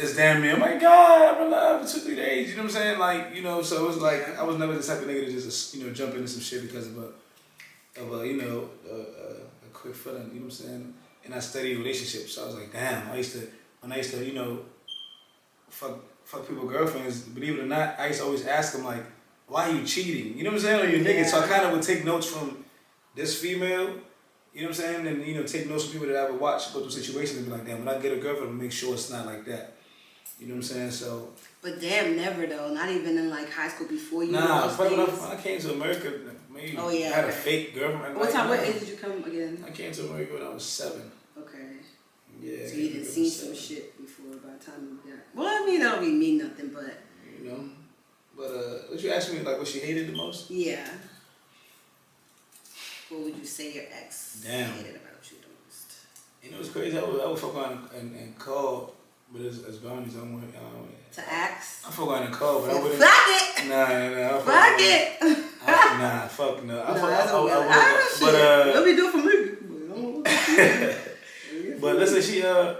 [0.00, 0.52] It's damn me.
[0.52, 2.50] Oh my God, I'm in love for two, three days.
[2.50, 2.98] You know what I'm saying?
[3.00, 5.32] Like, you know, so it was like I was never the type of nigga to
[5.32, 8.94] just, you know, jump into some shit because of a, of a, you know, a,
[8.94, 10.30] a, a quick feeling.
[10.32, 10.94] You know what I'm saying?
[11.24, 13.10] And I studied relationships, so I was like, damn.
[13.10, 13.48] I used to
[13.80, 14.60] when I used to, you know,
[15.68, 17.22] fuck fuck people girlfriends.
[17.22, 19.02] Believe it or not, I used to always ask them like,
[19.48, 20.38] why are you cheating?
[20.38, 20.86] You know what I'm saying?
[20.86, 21.26] Or you nigga.
[21.26, 22.64] So I kind of would take notes from
[23.16, 23.94] this female.
[24.54, 25.06] You know what I'm saying?
[25.08, 27.46] And you know, take notes from people that I would watch go through situations and
[27.46, 29.74] be like, damn, when I get a girlfriend, I'll make sure it's not like that.
[30.38, 30.90] You know what I'm saying?
[30.92, 31.30] So
[31.62, 32.72] But damn, never though.
[32.72, 34.32] Not even in like high school before you.
[34.32, 35.20] nah, it those up.
[35.20, 36.12] When I came to America,
[36.52, 37.36] maybe Oh, yeah, I had a okay.
[37.36, 38.14] fake girlfriend.
[38.16, 38.48] What Like, time?
[38.48, 39.64] What age did you come again?
[39.66, 41.10] I came to America when I was seven.
[41.36, 41.58] Okay.
[42.40, 42.66] Yeah.
[42.68, 45.20] So you didn't see some shit before by the time you got.
[45.34, 46.84] Well, I mean, that don't really mean nothing, but
[47.42, 47.64] You know.
[48.36, 50.48] But uh, what you asked me like what she hated the most?
[50.50, 50.86] yeah.
[53.08, 54.70] What would you say your ex Damn.
[54.72, 55.92] hated about you the most?
[56.42, 56.96] You know, it's crazy.
[56.98, 58.94] I would, I would fuck around and, and call,
[59.32, 60.16] but it's, it's boundaries.
[60.16, 61.84] I'm with, um, To ask?
[61.86, 63.00] I and call, but I wouldn't.
[63.00, 63.68] Fuck it!
[63.68, 64.38] Nah, nah, nah.
[64.40, 65.16] Fuck it!
[65.66, 66.82] I, nah, fuck no.
[66.82, 67.40] I No, fuck, that's I, I.
[67.40, 69.34] I, Ah, but uh, Let me do it for me.
[71.80, 72.74] But I listen, she uh,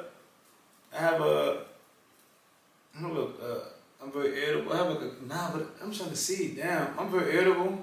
[0.92, 1.62] I have a,
[2.96, 3.60] I have a, uh,
[4.02, 4.72] I'm very irritable.
[4.72, 6.54] I have a nah, but I'm trying to see.
[6.56, 7.78] Damn, I'm very irritable.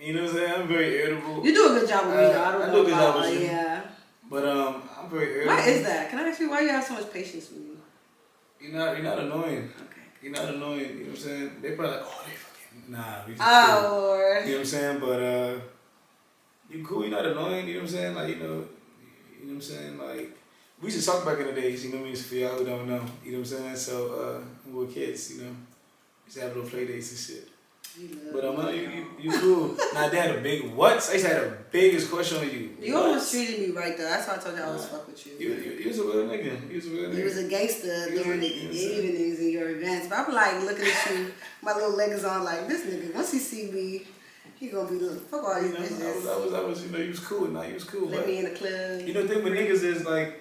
[0.00, 0.52] You know what I'm saying?
[0.62, 1.44] I'm very irritable.
[1.46, 2.42] You do a good job with me, though.
[2.42, 3.40] I Uh, don't I know do a good job with you.
[3.46, 3.71] Yeah.
[4.32, 5.54] But um, I'm very irritable.
[5.56, 6.08] Why is that?
[6.08, 7.74] Can I ask you why you have so much patience with me?
[8.62, 9.70] You're not, you're not annoying.
[9.76, 10.00] Okay.
[10.22, 10.80] You're not annoying.
[10.80, 11.50] You know what I'm saying?
[11.60, 13.26] They probably like, oh, they fucking nah.
[13.26, 14.00] We just Oh, cool.
[14.00, 14.44] Lord.
[14.46, 15.00] You know what I'm saying?
[15.00, 15.60] But uh,
[16.70, 17.02] you cool.
[17.02, 17.68] You're not annoying.
[17.68, 18.14] You know what I'm saying?
[18.14, 18.64] Like you know, you know
[19.48, 19.98] what I'm saying?
[19.98, 20.38] Like
[20.80, 21.84] we used to talk back in the days.
[21.84, 22.16] You know what I mean?
[22.16, 23.76] For y'all who don't know, you know what I'm saying?
[23.76, 27.10] So uh, when we were kids, you know, we used to have little play dates
[27.10, 27.48] and shit.
[27.98, 28.76] You But um, me.
[28.80, 29.76] you, you, you cool.
[29.92, 30.96] now they had a big what?
[31.12, 32.76] I to the biggest question on you.
[32.80, 33.06] You What?
[33.06, 34.04] almost treated me right though.
[34.04, 34.98] That's why I told you I was Nah.
[34.98, 35.32] fuck with you.
[35.38, 36.70] You, you, you was a real nigga.
[36.70, 37.18] You was a real nigga.
[37.18, 40.06] You was a gangster You during the you evenings and your events.
[40.08, 43.14] But I'm like looking at you, my little legs on like this nigga.
[43.14, 44.06] Once he see me,
[44.58, 46.44] he gonna be like, fuck all you these know, I was, I bitches.
[46.44, 47.48] was, I was, you know, you was cool.
[47.48, 48.08] Now you was cool.
[48.08, 49.06] Let me in the club.
[49.06, 50.40] You know, the thing with niggas is like,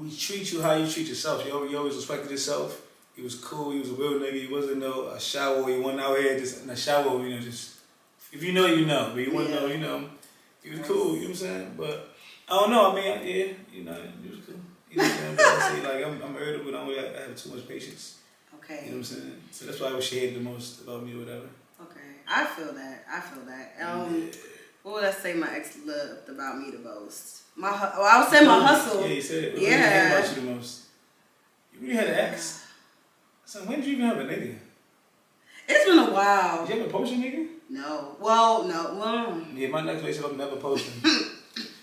[0.00, 1.44] we treat you how you treat yourself.
[1.46, 2.80] You always, you always respected yourself.
[3.16, 3.72] He was cool.
[3.72, 4.46] He was a real nigga.
[4.46, 5.68] He wasn't no a shower.
[5.68, 7.22] He wasn't out here just in a shower.
[7.26, 7.76] You know, just
[8.32, 9.10] if you know, you know.
[9.14, 10.08] But you wouldn't know, you know.
[10.62, 11.14] He was cool.
[11.16, 11.74] You know what I'm saying?
[11.76, 12.14] But
[12.48, 12.92] I don't know.
[12.92, 14.56] I mean, yeah, you know, he was cool.
[14.90, 15.36] You know what I'm saying?
[15.36, 16.68] But I say like I'm, I'm irritable.
[16.70, 18.18] I don't really I have too much patience.
[18.56, 18.74] Okay.
[18.74, 19.42] You know what I'm saying?
[19.50, 21.46] So that's why she hated the most about me or whatever.
[21.82, 22.00] Okay.
[22.28, 23.04] I feel that.
[23.10, 23.74] I feel that.
[23.82, 24.30] Um,
[24.82, 27.42] what would I say my ex loved about me the most?
[27.56, 29.00] My well, I would say my hustle.
[29.02, 29.52] Yeah, you said it.
[29.54, 30.18] What Yeah.
[30.18, 30.82] about you the most?
[31.74, 32.59] You really had an ex?
[33.50, 34.54] So when did you even have a nigga?
[35.68, 36.64] It's been a while.
[36.64, 37.48] Did you ever post your nigga?
[37.68, 38.14] No.
[38.20, 38.94] Well, no.
[38.94, 40.94] Well, Yeah, my next relationship I'm never posting.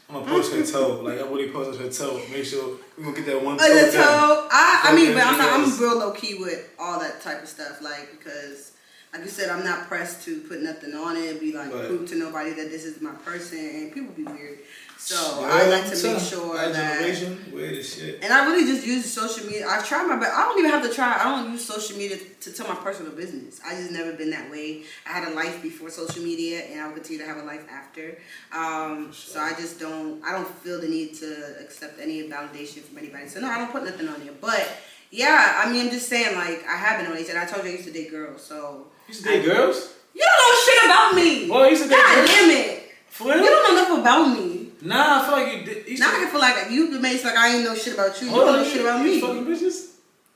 [0.10, 1.02] I'm gonna post her toe.
[1.02, 2.22] Like I really posted her toe.
[2.32, 3.66] Make sure we gonna get that one toe.
[3.66, 4.08] Uh, the down.
[4.08, 4.48] toe.
[4.50, 5.60] I, I mean, but I'm not.
[5.60, 8.72] I'm real low key with all that type of stuff, like because,
[9.12, 11.42] like you said, I'm not pressed to put nothing on it.
[11.42, 11.88] Be like Right.
[11.88, 14.60] prove to nobody that this is my person, and people be weird.
[15.00, 16.74] So Yeah, I like to son, make sure that.
[17.00, 18.20] generation, weird as shit.
[18.24, 19.68] And I really just use social media.
[19.70, 20.34] I try my best.
[20.36, 21.18] I don't even have to try.
[21.20, 23.62] I don't use social media to tell my personal business.
[23.66, 24.84] I just never been that way.
[25.08, 27.66] I had a life before social media, and I will continue to have a life
[27.70, 28.18] after.
[28.52, 30.24] Um, So I just don't.
[30.24, 33.28] I don't feel the need to accept any validation from anybody.
[33.28, 34.34] So no, I don't put nothing on there.
[34.42, 34.66] But
[35.12, 36.36] yeah, I mean, I'm just saying.
[36.36, 38.42] Like I have been on these, and I told you I used to date girls.
[38.44, 39.94] So You used to date girls?
[40.18, 41.30] you don't know shit about me.
[41.50, 42.30] Well, you used to date God girls?
[42.30, 42.84] damn it!
[43.08, 44.47] For You don't know enough about me.
[44.82, 45.88] Nah, I feel like you did.
[45.88, 47.94] You Now to- I can feel like you made it like I ain't know shit
[47.96, 48.28] about you.
[48.28, 49.20] You Hold know shit about me.
[49.20, 49.94] Fucking bitches?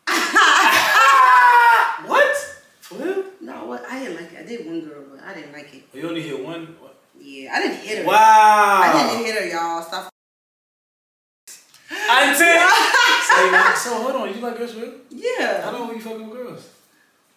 [2.08, 2.36] what?
[2.82, 3.23] For real?
[3.41, 4.39] No, what I didn't like it.
[4.39, 5.84] I did one girl, but I didn't like it.
[5.93, 6.75] You only hit one.
[6.80, 6.95] what?
[7.19, 8.06] Yeah, I didn't hit her.
[8.06, 8.82] Wow.
[8.84, 9.82] I didn't hit her, y'all.
[9.84, 10.10] Stop.
[11.89, 12.58] Say,
[13.75, 14.93] so hold on, you like girls real?
[15.10, 15.62] Yeah.
[15.62, 16.67] How long were you fucking with girls?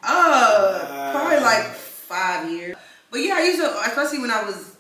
[0.03, 2.77] Uh, probably like five years.
[3.11, 4.74] But yeah, I used to, especially when I was.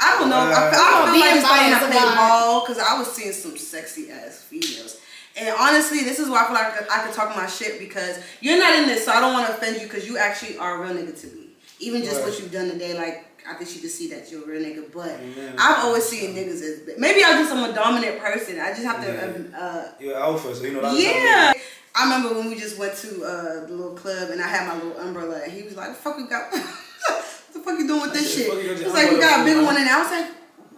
[0.00, 0.36] I don't know.
[0.36, 2.98] I, I Oh, feel being like it's when I biased played about- ball because I
[2.98, 5.00] was seeing some sexy ass females.
[5.36, 7.78] And honestly, this is why I feel like I could, I could talk my shit
[7.80, 10.58] because you're not in this, so I don't want to offend you because you actually
[10.58, 11.48] are a real nigga to me.
[11.80, 12.30] Even just Right.
[12.30, 14.92] what you've done today, like I think she could see that you're a real nigga.
[14.92, 15.52] But Yeah.
[15.58, 18.60] I've always seen niggas as maybe I'm just I'm a dominant person.
[18.60, 19.12] I just have to.
[19.12, 19.24] Yeah.
[19.24, 20.80] Um, uh, You're alpha, so you know.
[20.80, 21.52] a lot of yeah.
[21.52, 21.60] times-
[21.96, 24.74] I remember when we just went to uh, the little club and I had my
[24.74, 26.62] little umbrella and he was like, "Fuck, you got what
[27.54, 29.20] the fuck you doing with this shit?" "Fuck you got He your was like, "We
[29.20, 30.30] got a bigger man?" one," and I was like.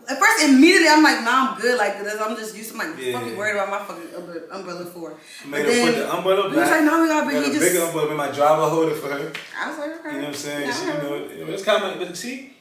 [0.09, 2.15] At first, immediately, I'm like, nah, I'm good like this.
[2.21, 3.19] I'm just used to my Yeah.
[3.19, 5.15] fucking worried about my fucking umbrella for.
[5.45, 6.63] Made her put the umbrella he back.
[6.63, 7.61] was like, no, we got, he a just.
[7.61, 9.33] bigger umbrella, made my driver hold it for her.
[9.61, 10.09] I was like, okay.
[10.11, 10.73] You know what I'm saying?
[10.73, 12.55] She, you know, it's common, but see,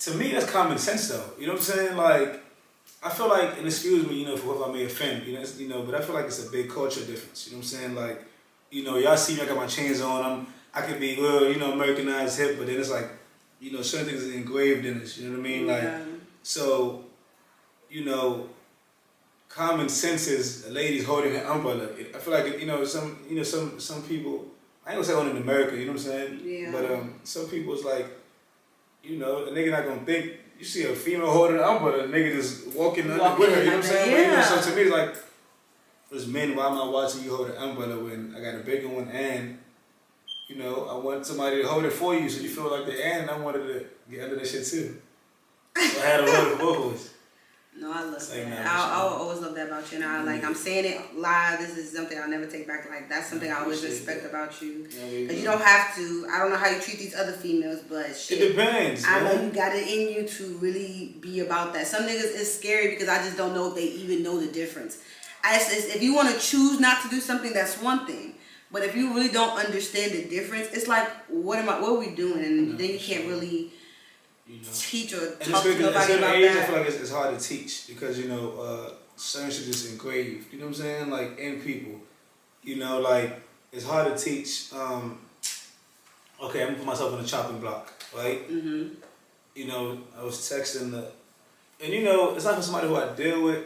[0.00, 1.22] to me, that's common sense, though.
[1.38, 1.96] You know what I'm saying?
[1.96, 2.42] Like,
[3.04, 5.38] I feel like, and excuse me, you know, for what I may offend, you know,
[5.42, 7.46] it's- you know, but I feel like it's a big culture difference.
[7.46, 7.94] You know what I'm saying?
[7.94, 8.24] Like,
[8.72, 10.24] you know, y'all see me, I got my chains on.
[10.24, 13.06] I'm, I could be, well, you know, Americanized hip, but then it's like,
[13.60, 15.18] you know, certain things is engraved in us.
[15.18, 15.66] You know what I mean?
[15.66, 16.04] Like, Yeah.
[16.42, 17.04] so,
[17.90, 18.48] you know,
[19.48, 21.88] common sense is a lady's holding an umbrella.
[22.14, 24.46] I feel like you know some you know some some people.
[24.86, 25.76] I ain't gonna say only in America.
[25.76, 26.40] You know what I'm saying?
[26.42, 26.72] Yeah.
[26.72, 28.06] But um, some people it's like,
[29.04, 30.32] you know, a nigga not gonna think.
[30.58, 33.64] You see a female holding an umbrella, a nigga just walking, under Walking with her.
[33.64, 34.10] You know what I'm saying?
[34.10, 34.42] But, you know, yeah.
[34.42, 35.14] so to me, it's like,
[36.14, 38.88] as men, why am I watching you hold an umbrella when I got a bigger
[38.88, 39.58] one and,
[40.50, 43.06] you know, I want somebody to hold it for you so you feel like the
[43.06, 45.00] and I wanted to get under that shit too.
[45.76, 47.10] So I had a it of us.
[47.78, 48.66] No, I love like, that.
[48.66, 49.98] I'll, I'll always love that about you.
[49.98, 50.26] And I mm-hmm.
[50.26, 51.60] like I'm saying it live.
[51.60, 52.90] This is something I'll never take back.
[52.90, 54.30] Like that's something I always respect that.
[54.30, 54.88] about you.
[54.90, 56.26] Yeah, Cause you don't have to.
[56.30, 58.40] I don't know how you treat these other females, but shit.
[58.40, 59.04] It depends.
[59.06, 61.86] I know you got it in you to really be about that.
[61.86, 64.98] Some niggas is scary because I just don't know if they even know the difference.
[65.44, 68.34] I just, it's- if you want to choose not to do something, that's one thing.
[68.72, 71.80] But if you really don't understand the difference, it's like, what am I?
[71.80, 72.44] What are we doing?
[72.44, 73.72] And No, then you can't really
[74.46, 74.68] You know.
[74.72, 77.44] teach or And talk to nobody about age, I feel like it's, it's hard to
[77.44, 80.52] teach because you know uh, certain shit is engraved.
[80.52, 81.10] You know what I'm saying?
[81.10, 82.00] Like in people,
[82.62, 83.40] you know, like
[83.72, 84.72] it's hard to teach.
[84.72, 85.18] Um,
[86.42, 88.40] okay, I'm gonna put myself on the chopping block, right?
[88.46, 88.88] hmm
[89.54, 91.10] You know, I was texting the,
[91.82, 93.64] and you know, it's not for somebody who I deal with,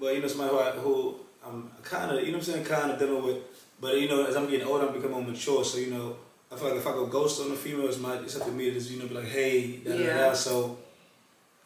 [0.00, 2.64] but you know, somebody who I, who I'm kind of, you know, what I'm saying,
[2.64, 3.36] kind of dealing with.
[3.80, 5.64] But you know, as I'm getting older, I'm becoming more mature.
[5.64, 6.16] So you know,
[6.50, 8.52] I feel like if I go ghost on a female, it's my it's up to
[8.52, 10.16] me to just you know be like, hey, da da Yeah.
[10.28, 10.32] da.
[10.32, 10.78] So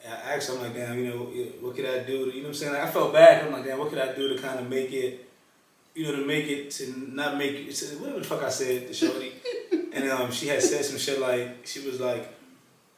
[0.08, 1.18] I asked, I'm like, damn, you know,
[1.60, 2.24] what could I do?
[2.24, 2.72] To, you know what I'm saying?
[2.72, 3.44] Like, I felt bad.
[3.46, 5.28] I'm like, damn, what could I do to kind of make it,
[5.94, 8.88] you know, to make it to not make it, to, whatever the fuck I said
[8.88, 9.32] to Shorty.
[9.92, 12.32] and um, she had said some shit like, she was like,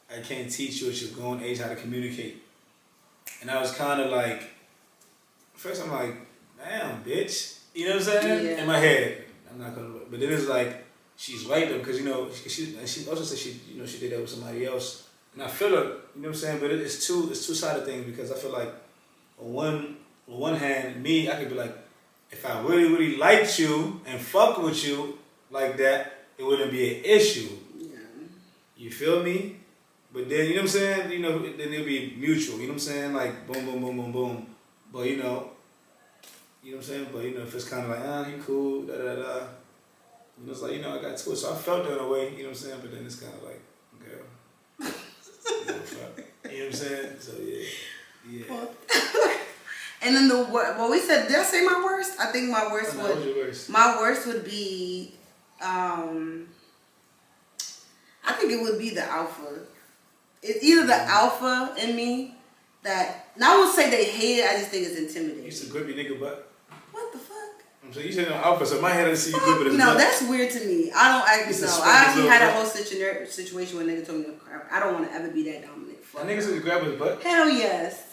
[0.09, 2.41] I can't teach you at your grown age how to communicate.
[3.41, 4.43] And I was kind of like,
[5.55, 6.15] first I'm like,
[6.63, 7.52] damn, bitch.
[7.73, 8.45] You know what I'm saying?
[8.45, 8.61] Yeah.
[8.61, 9.89] In my head, I'm not gonna.
[10.09, 13.23] But then it's like, she's right though, because you know, she, she and she also
[13.23, 15.75] said she, you know, she did that with somebody else, and I feel her.
[15.75, 16.59] You know what I'm saying?
[16.59, 18.71] But it, it's two, it's two sided things because I feel like,
[19.41, 19.97] on one,
[20.29, 21.75] on one hand, me, I could be like,
[22.31, 25.17] if I really, really liked you and fuck with you
[25.49, 27.49] like that, it wouldn't be an issue.
[27.79, 27.97] Yeah.
[28.77, 29.57] You feel me?
[30.11, 31.11] But then, you know what I'm saying?
[31.11, 32.57] You know, then it'll be mutual.
[32.57, 33.13] You know what I'm saying?
[33.13, 34.47] Like, boom, boom, boom, boom, boom.
[34.91, 35.52] But, you know,
[36.63, 37.07] you know what I'm saying?
[37.11, 39.35] But, you know, if it's kind of like, ah, he cool, da, da, da.
[40.39, 41.35] You know, it's like, you know, I got to it.
[41.35, 42.79] So I felt that in a way, you know what I'm saying?
[42.81, 43.61] But then it's kind of like,
[43.99, 44.25] girl.
[44.79, 46.51] you, know.
[46.51, 47.15] You what I'm saying?
[47.19, 47.65] So, yeah.
[48.29, 48.65] Yeah.
[50.05, 52.19] And then the wor- well, we said did I say my worst?
[52.19, 53.69] I think my worst What would worst?
[53.69, 55.13] my worst would be
[55.61, 56.49] um
[58.25, 59.59] I think it would be the alpha.
[60.41, 62.35] It's either the alpha in me
[62.83, 65.51] that now I won't say they hate it, I just think it's You used intimidating.
[65.51, 66.42] to grip your nigga butt.
[67.95, 68.25] What the fuck?
[68.25, 69.97] I'm saying, you said no alpha, so in my head I see you as No,
[69.97, 70.91] that's weird to me.
[70.95, 74.25] I don't It's a I actually had a whole situ- situation where nigga told me
[74.25, 74.67] to crap.
[74.71, 75.97] I don't want to ever be that dominant.
[76.13, 76.29] My Fuck.
[76.29, 77.21] nigga said you grab his butt.
[77.23, 78.09] Hell yes.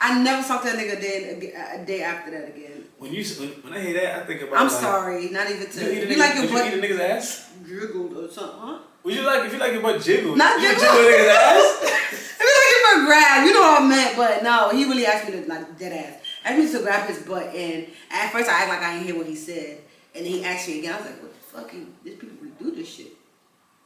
[0.00, 2.84] I never talked to that nigga a day, a day after that again.
[2.98, 5.66] When you when, when I hear that, I think about I'm like, sorry, not even
[5.70, 5.80] to.
[5.94, 7.50] You, a You like your butt you eat a nigga's ass?
[7.66, 8.78] jiggled or something, huh?
[9.02, 10.36] Would you like if you like your butt jiggled?
[10.36, 10.96] Not you would jiggle.
[10.96, 12.00] a nigga's ass?
[12.36, 15.06] If you like your butt grab, you know what I meant, but no, he really
[15.06, 16.20] asked me to like dead ass.
[16.44, 19.16] Asked me to grab his butt, and at first I act like I didn't hear
[19.16, 19.78] what he said,
[20.14, 20.92] and then he asked me again.
[20.94, 21.72] I was like, "What the fuck?
[21.74, 23.12] You, these people really do this shit.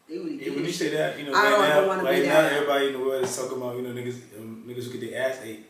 [0.08, 2.42] They really Yeah, do when you say that, you know, I right now, be now,
[2.42, 2.52] that.
[2.54, 5.28] everybody in the world is talking about, you know, niggas, um, niggas who get their
[5.28, 5.66] ass ate.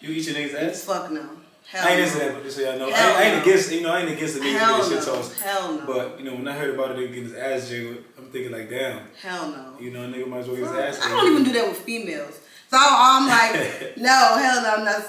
[0.00, 0.84] You eat your niggas' ass?
[0.84, 1.28] Fuck no.
[1.66, 2.06] Hell I ain't no.
[2.06, 3.42] into that, but just so y'all know, I, I ain't no.
[3.42, 4.96] against, you know, I ain't against the niggas Hell getting no.
[5.04, 5.40] shit tossed.
[5.40, 5.86] Hell no.
[5.86, 8.52] But you know, when I heard about a nigga getting his ass jiggled, I'm thinking
[8.52, 9.76] like, damn, Hell no.
[9.80, 11.00] you know, a nigga might as well get his ass.
[11.04, 12.38] I don't even do that with females.
[12.70, 15.02] So I'm like, no, hell no, I'm not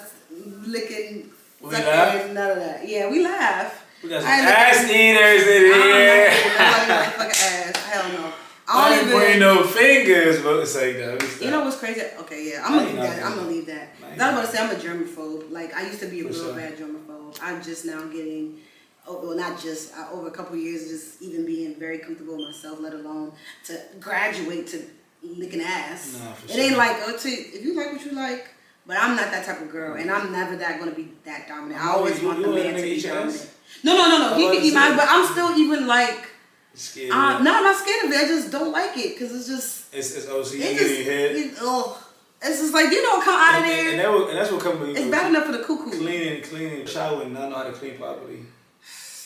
[0.65, 1.29] licking,
[1.61, 2.31] We sucking, laugh?
[2.31, 2.87] none of that.
[2.87, 3.85] Yeah, we laugh.
[4.03, 6.29] We got some ass looking- eaters in I here.
[6.29, 7.77] don't know motherfucking ass.
[7.85, 8.33] Hell no.
[8.73, 9.39] I don't even.
[9.39, 11.37] no fingers, but it's like that.
[11.41, 12.01] You know what's crazy?
[12.21, 13.23] Okay, yeah, I'm gonna leave that.
[13.25, 13.89] I'm gonna- leave that.
[14.03, 15.51] I was about to say I'm a germaphobe.
[15.51, 16.53] Like I used to be a For real sure.
[16.55, 17.37] bad germaphobe.
[17.41, 18.59] I'm just now getting
[19.07, 22.47] oh, well, not just uh, over a couple years, just even being very comfortable with
[22.47, 23.33] myself, let alone
[23.65, 24.83] to graduate to
[25.23, 26.19] licking ass.
[26.19, 26.61] Nah, it sure.
[26.63, 28.47] ain't like oh, to, if you like what you like.
[28.85, 31.79] But I'm not that type of girl, and I'm never that gonna be that dominant.
[31.83, 33.49] I always you- want you the man to be dominant.
[33.83, 34.35] No, no, no, no.
[34.35, 36.29] He can eat mine, but I'm still even like,
[36.73, 37.11] Scared.
[37.11, 38.17] uh, no, I'm not scared of it.
[38.25, 41.35] I just don't like it because it's just, It's, it's oh, it just, your head.
[41.35, 42.01] it, oh,
[42.41, 44.05] it's just like you don't come out of and, and, and, there.
[44.07, 45.91] that will, and that's what comes when you It's bad enough for the cuckoo.
[45.91, 48.39] cleaning, cleaning, showering, not know how to clean properly.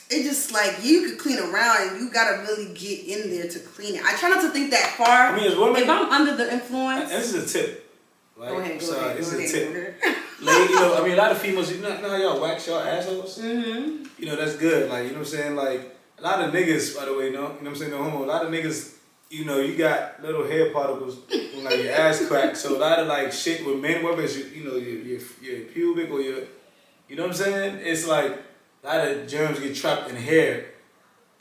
[0.10, 3.60] it just like you could clean around and you gotta really get in there to
[3.60, 4.04] clean it.
[4.04, 5.08] I try not to think that far.
[5.08, 7.85] I mean, if I'm under the And influence, this is a tip.
[8.38, 8.50] Right?
[8.50, 10.04] go ahead, go so ahead, this go is ahead, a tip.
[10.42, 12.42] Like, you know, I mean, a lot of females, you know, you know how y'all
[12.42, 13.40] wax y'all assholes?
[13.40, 14.04] mm-hmm.
[14.20, 14.90] You know, that's good.
[14.90, 15.56] Like, you know what I'm saying?
[15.56, 17.92] Like, a lot of niggas, by the way, no, you know what I'm saying?
[17.92, 18.26] No homo.
[18.26, 18.96] A lot of niggas,
[19.30, 22.58] you know, you got little hair particles when, like, your ass crack.
[22.58, 25.20] So, a lot of, like, shit with men, whether it's, your, you know, your, your,
[25.42, 26.40] your pubic or your,
[27.08, 27.80] you know what I'm saying?
[27.82, 28.38] It's like,
[28.84, 30.66] a lot of germs get trapped in hair.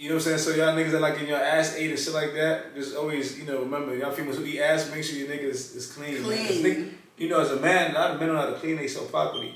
[0.05, 0.57] You know what I'm saying?
[0.57, 3.39] So y'all niggas that like in your ass ate and shit like that, just always,
[3.39, 6.23] you know, remember, y'all females who eat ass, make sure your nigga is, is clean.
[6.23, 6.63] Clean.
[6.63, 8.77] nigga- you know, as a man, a lot of men don't know how to clean
[8.77, 9.55] themselves properly.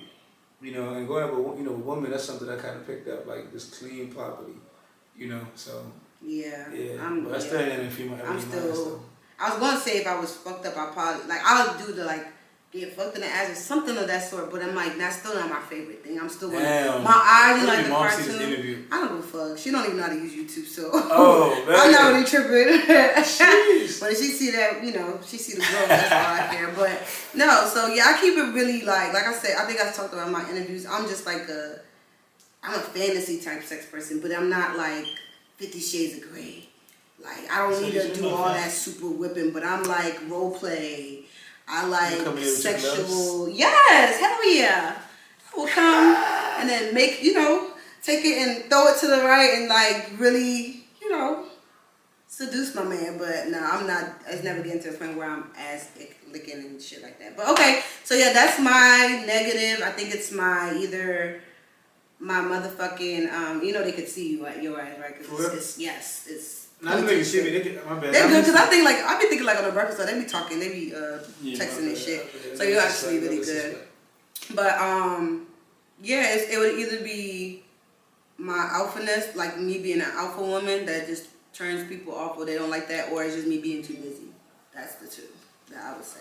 [0.62, 3.26] You know, and going with, you know, women, that's something I kind of picked up,
[3.26, 4.54] like, just clean properly.
[5.14, 5.84] You know, so,
[6.22, 7.04] Yeah, yeah.
[7.04, 7.24] I'm.
[7.24, 7.40] but I yeah.
[7.40, 9.02] still female I'm still-
[9.38, 12.04] I was gonna say if I was fucked up, I probably like I'll do the
[12.06, 12.26] like
[12.70, 14.50] get fucked in the ass or something of that sort.
[14.50, 16.20] But I'm like that's still not my favorite thing.
[16.20, 18.86] I'm still gonna my eyes like the your mom see this cartoon.
[18.92, 19.58] I don't give a fuck.
[19.58, 22.86] She don't even know how to use YouTube, so Oh, I'm not really tripping.
[24.00, 26.72] But she see that, you know, she see the girl, that's all I care.
[26.76, 27.02] But
[27.34, 30.12] no, so yeah, I keep it really like, like I said, I think I talked
[30.12, 30.86] about in my interviews.
[30.86, 31.80] I'm just like a,
[32.62, 35.06] I'm a fantasy type sex person, but I'm not like
[35.56, 36.68] Fifty Shades of Grey.
[37.22, 38.56] Like I don't So need to do all that.
[38.66, 41.17] that super whipping, but I'm like role play.
[41.68, 43.48] I like come in with your sexual.
[43.48, 44.98] Yes, hell yeah.
[45.52, 46.14] I will come
[46.60, 47.70] and then make you know
[48.02, 51.44] take it and throw it to the right and like really you know
[52.26, 53.18] seduce my man.
[53.18, 54.04] But no, I'm not.
[54.28, 57.36] It's never getting to a point where I'm ass lick- licking and shit like that.
[57.36, 59.84] But okay, so yeah, that's my negative.
[59.84, 61.40] I think it's my either
[62.18, 63.62] my motherfucking um.
[63.62, 65.16] You know they could see you at your eyes, right?
[65.16, 66.57] 'Cause For it's, it's yes, it's.
[66.80, 68.14] Now, them niggas see me, they get, my bad.
[68.14, 70.18] They're good because I think like I be thinking like on the breakfast, so they
[70.18, 72.32] be talking, they be uh Yeah, texting and shit.
[72.32, 72.56] my.
[72.56, 74.54] So you're actually disrespect, really good.
[74.54, 75.46] But um,
[76.02, 77.64] yeah, it's, it would either be
[78.38, 82.54] my alphaness, like me being an alpha woman that just turns people off or they
[82.54, 84.28] don't like that, or it's just me being too busy.
[84.72, 85.26] That's the two
[85.72, 86.20] that I would say.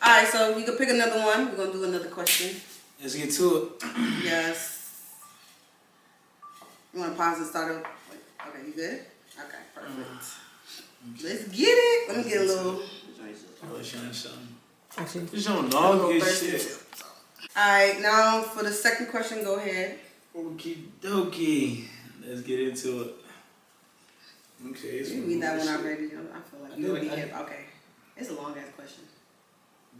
[0.00, 1.50] All right, so we could pick another one.
[1.50, 2.60] We're gonna do another question.
[3.00, 3.84] Let's get to it.
[4.22, 4.76] Yes.
[6.94, 7.82] You want to pause and start over?
[8.10, 9.00] Wait, Okay, you good?
[9.38, 11.22] Okay, uh, perfect.
[11.22, 12.08] Let's get it.
[12.08, 12.82] Let me get a little.
[13.62, 14.48] Oh, shine something.
[14.96, 16.78] Actually, You don't know little good shit.
[17.56, 19.98] All right, now for the second question, go ahead.
[20.36, 21.84] Okie dokie.
[22.26, 23.14] Let's get into it.
[24.70, 24.88] Okay.
[24.88, 26.04] it's You one read that one already.
[26.06, 27.36] I feel like I you'll did, be I- hip.
[27.40, 27.60] Okay,
[28.16, 29.04] it's a long ass question.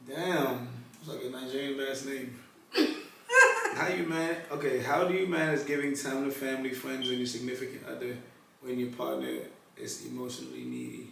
[0.07, 0.69] Damn.
[1.01, 2.39] It's like a Nigerian last name.
[3.75, 4.37] how you man?
[4.51, 4.81] Okay.
[4.81, 8.17] How do you manage giving time to family, friends, and your significant other
[8.61, 9.39] when your partner
[9.77, 11.11] is emotionally needy?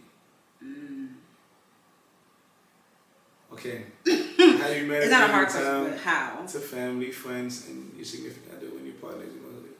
[0.62, 1.08] Mm.
[3.52, 3.84] Okay.
[4.06, 6.46] How do you manage It's not a hard question, time but how?
[6.46, 9.76] to family, friends, and your significant other when your partner is emotionally?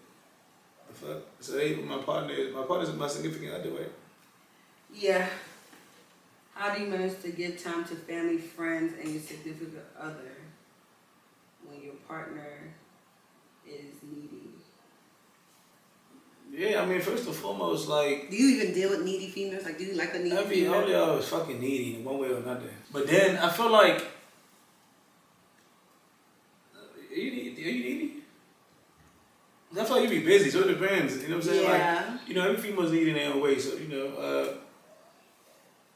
[0.89, 1.23] The fuck?
[1.41, 3.93] So they, my partner, my partner my significant other, right?
[4.95, 5.27] Yeah.
[6.55, 10.33] How do you manage to give time to family, friends, and your significant other
[11.69, 12.73] when your partner
[13.67, 13.96] is?
[16.57, 19.65] Yeah, I mean, first and foremost, like Do you even deal with needy females?
[19.65, 20.75] Like, do you like a needy every female?
[20.75, 22.71] all of y'all is fucking needy in one way or another.
[22.91, 24.01] But then I feel like,
[26.75, 27.63] are you needy?
[27.63, 28.13] Are you needy?
[29.79, 31.17] I feel like you be busy, so it depends.
[31.23, 31.65] You know what I'm saying?
[31.65, 32.05] Yeah.
[32.09, 33.59] Like, you know, every female's needy in their own way.
[33.59, 34.55] So you know, uh,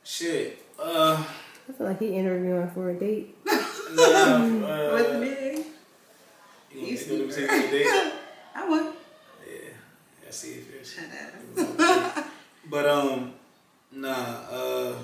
[0.05, 0.63] shit.
[0.79, 1.25] Uh,
[1.71, 3.35] I feel like he interviewing for a date.
[3.47, 3.55] nah,
[4.03, 5.65] uh, With me?
[6.71, 8.13] You You gonna, you sleep, gonna take me a date?
[8.55, 9.00] I would.
[10.31, 10.97] Yeah, I see it first.
[10.97, 12.27] Shut up.
[12.71, 13.33] but um,
[13.91, 14.13] nah.
[14.51, 14.95] Uh,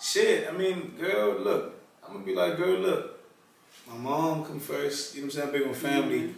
[0.00, 0.48] shit.
[0.48, 1.74] I mean, girl, look.
[2.04, 3.20] I'm gonna be like, girl, look.
[3.88, 5.14] My mom come first.
[5.14, 5.46] You know what I'm saying?
[5.48, 6.18] I'm big on family.
[6.18, 6.32] You know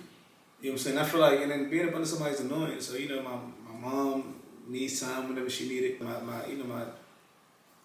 [0.60, 0.98] what I'm saying?
[0.98, 2.80] I feel like, and then being up under somebody's annoying.
[2.80, 3.36] So you know, my
[3.72, 4.34] my mom
[4.66, 6.02] needs time whenever she need it.
[6.02, 6.82] My my, you know my,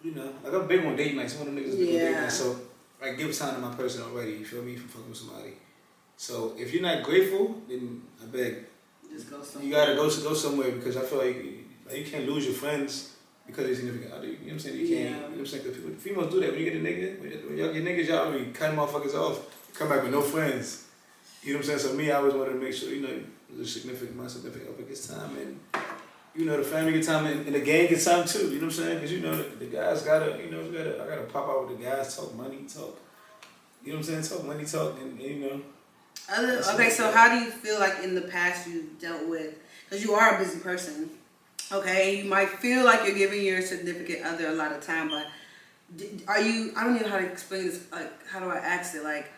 [0.03, 1.35] you know, like I'm big on date nights.
[1.35, 2.21] One of them niggas is big on date Yeah.
[2.21, 2.39] nights.
[2.39, 2.59] So
[3.01, 4.33] I give time to my person already.
[4.33, 4.75] You feel me?
[4.75, 5.53] From fucking with somebody.
[6.17, 8.65] So if you're not grateful, then I beg.
[9.13, 12.05] Just go You gotta go to go somewhere because I feel like you, like you
[12.05, 13.13] can't lose your friends
[13.45, 14.25] because they're significant other.
[14.25, 14.79] You know what I'm saying?
[14.79, 14.99] You can't.
[14.99, 15.05] Yeah.
[15.09, 15.63] You know what I'm saying?
[15.65, 17.19] 'Cause people, females do that when you get a nigga.
[17.47, 19.39] When, y'all get niggas, y'all be cutting motherfuckers off.
[19.75, 20.85] Come back with no friends.
[21.43, 21.91] You know what I'm saying?
[21.91, 23.19] So me, I always wanted to make sure, you know,
[23.55, 25.59] the significant, my significant other gets time and,
[26.35, 28.49] you know, the family gets time and, and the gang gets time too.
[28.49, 28.95] You know what I'm saying?
[28.95, 31.77] Because, you know, the, the guys gotta, you know, gotta, I gotta pop out with
[31.77, 32.97] the guys, talk money, talk,
[33.83, 34.39] you know what I'm saying?
[34.39, 35.61] Talk money, talk, and, and you know.
[36.31, 40.03] Other, okay, so how do you feel like in the past you've dealt with, because
[40.03, 41.09] you are a busy person,
[41.71, 45.27] okay, you might feel like you're giving your significant other a lot of time, but
[46.27, 49.03] are you, I don't know how to explain this, like, how do I ask it,
[49.03, 49.31] like,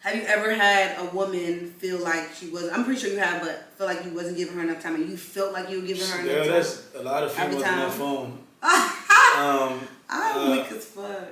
[0.00, 2.68] have you ever had a woman feel like she was?
[2.70, 5.08] I'm pretty sure you have, but feel like you wasn't giving her enough time, and
[5.08, 6.26] you felt like you were giving her enough time.
[6.26, 6.50] Yeah, time.
[6.50, 8.38] that's a lot of females on that phone.
[9.32, 9.80] Um,
[10.10, 11.28] I'm uh, weak as fuck.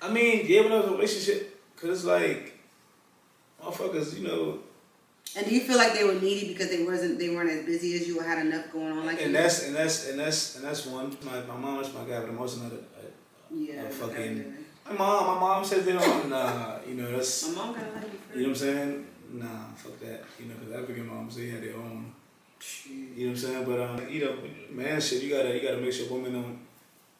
[0.00, 2.58] I mean, yeah, when I was in a relationship, cause like,
[3.62, 4.58] motherfuckers, you know,
[5.36, 7.94] And do you feel like they were needy because they wasn't, they weren't as busy
[7.94, 9.36] as you or had enough going on like and you?
[9.36, 11.16] that's and that's and that's and that's one.
[11.24, 14.54] My my mom is my guy, but I'm also not a, a yeah, uh, fucking-
[14.88, 16.28] My mom, my mom says they don't.
[16.30, 17.48] Nah, you know that's.
[17.48, 18.40] My mom gotta let you free.
[18.40, 19.06] You know what I'm saying?
[19.32, 20.24] Nah, fuck that.
[20.38, 22.12] You know, because African moms they had their own.
[22.88, 23.64] You know what I'm saying?
[23.64, 24.36] But um, you know,
[24.70, 26.58] man, shit, you gotta you gotta make sure women don't,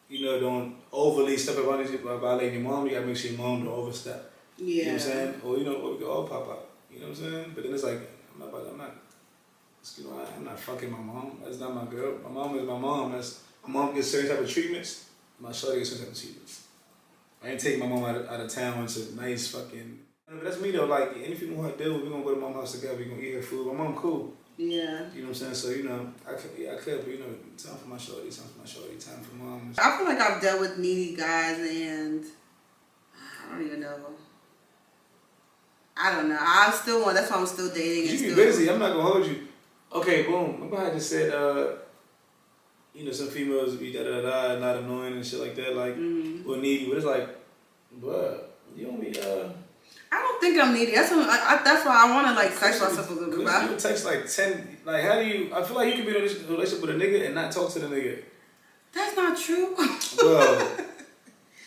[0.09, 2.87] you know, don't overly step up on these by violating your mom.
[2.87, 4.33] You gotta make sure your mom don't overstep.
[4.59, 4.67] Yeah.
[4.67, 5.41] You know what I'm saying?
[5.45, 6.67] Or you know, or we could all pop out.
[6.93, 7.53] You know what I'm saying?
[7.55, 8.01] But then it's like
[8.35, 8.95] I'm not, about- I'm not.
[9.81, 11.39] Excuse me, I'm not fucking my mom.
[11.45, 12.19] That's not my girl.
[12.25, 13.13] My mom is my mom.
[13.13, 15.11] That's my mom gets certain type of treatments.
[15.39, 16.67] My shorty gets certain type of treatments.
[17.45, 19.99] I ain't taking my mom out of, out of town to nice fucking.
[20.29, 20.87] But that's me though.
[20.87, 22.97] Like any people who I deal with, we gonna go to my house together.
[22.97, 23.67] We gonna eat her food.
[23.69, 24.33] My mom cool.
[24.59, 25.05] Yeah.
[25.15, 25.55] You know what I'm saying?
[25.55, 28.31] So you know, I could, yeah, I could, but you know, time for my shorty,
[28.31, 29.73] time for my shorty, time for mom.
[29.79, 32.25] I feel like I've dealt with needy guys and
[33.15, 33.99] I don't even know.
[35.99, 36.37] I don't know.
[36.39, 37.15] I still want.
[37.17, 38.11] That's why I'm still dating.
[38.13, 38.69] You be busy.
[38.71, 39.49] I'm not gonna hold you.
[39.93, 40.71] Okay, boom.
[40.75, 41.69] How I just said, uh,
[42.95, 45.97] you know, some females be da da da, not annoying and shit like that, like
[45.97, 46.47] Mhm.
[46.47, 46.87] or needy.
[46.89, 47.29] But it's like,
[48.01, 49.49] but you don't be uh.
[50.13, 50.93] I don't think I'm needy.
[50.95, 53.37] That's what, I, I, that's why I want to like sex myself a little bit.
[53.37, 54.77] Cause but I- you text like ten.
[54.85, 55.53] Like, how do you?
[55.55, 57.73] I feel like you can be in a relationship with a nigga and not talk
[57.73, 58.23] to the nigga.
[58.93, 59.75] That's not true.
[60.23, 60.77] Well,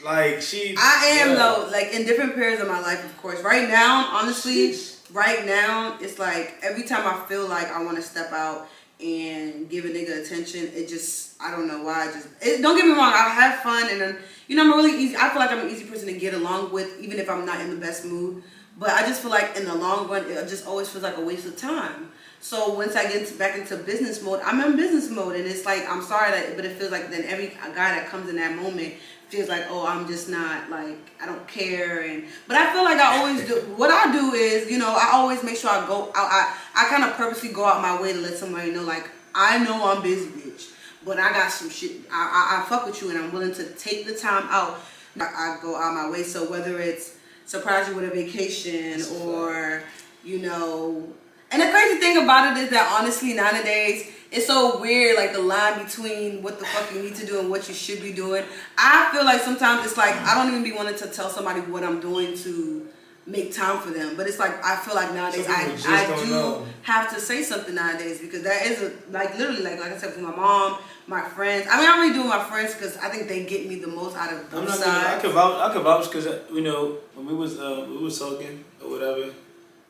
[0.04, 0.76] like she.
[0.78, 1.36] I am yeah.
[1.36, 3.42] though, like in different periods of my life, of course.
[3.42, 4.76] Right now, honestly,
[5.12, 8.68] right now, it's like every time I feel like I want to step out
[9.02, 12.08] and give a nigga attention, it just I don't know why.
[12.08, 14.74] I just it, don't get me wrong, I have fun and then you know I'm
[14.74, 15.16] a really easy.
[15.18, 17.60] I feel like I'm an easy person to get along with, even if I'm not
[17.60, 18.44] in the best mood.
[18.78, 21.22] But I just feel like in the long run, it just always feels like a
[21.22, 22.14] waste of time.
[22.40, 25.86] So once I get back into business mode, I'm in business mode, and it's like
[25.90, 28.94] I'm sorry that, but it feels like then every guy that comes in that moment
[29.30, 32.98] feels like, oh, I'm just not like I don't care, and but I feel like
[32.98, 33.56] I always do.
[33.76, 36.16] What I do is, you know, I always make sure I go out.
[36.16, 39.64] I I kind of purposely go out my way to let somebody know, like I
[39.64, 40.72] know I'm busy, bitch,
[41.06, 41.92] but I got some shit.
[42.12, 44.80] I I, I fuck with you, and I'm willing to take the time out.
[45.20, 46.24] I, I go out my way.
[46.24, 47.16] So whether it's
[47.46, 49.84] surprise you with a vacation or
[50.24, 51.08] you know
[51.52, 55.40] and the crazy thing about it is that honestly nowadays it's so weird like the
[55.42, 58.44] line between what the fuck you need to do and what you should be doing
[58.78, 61.84] i feel like sometimes it's like i don't even be wanting to tell somebody what
[61.84, 62.88] i'm doing to
[63.26, 66.66] make time for them but it's like i feel like nowadays i, I don't know.
[66.82, 70.14] have to say something nowadays because that is a like literally like like i said
[70.14, 73.10] for my mom my friends i mean i only do with my friends because i
[73.10, 75.32] think they get me the most out of I'm both not gonna, I sides could
[75.34, 75.70] vouch.
[75.70, 79.32] I could vouch because you know when we was uh, we was talking or whatever.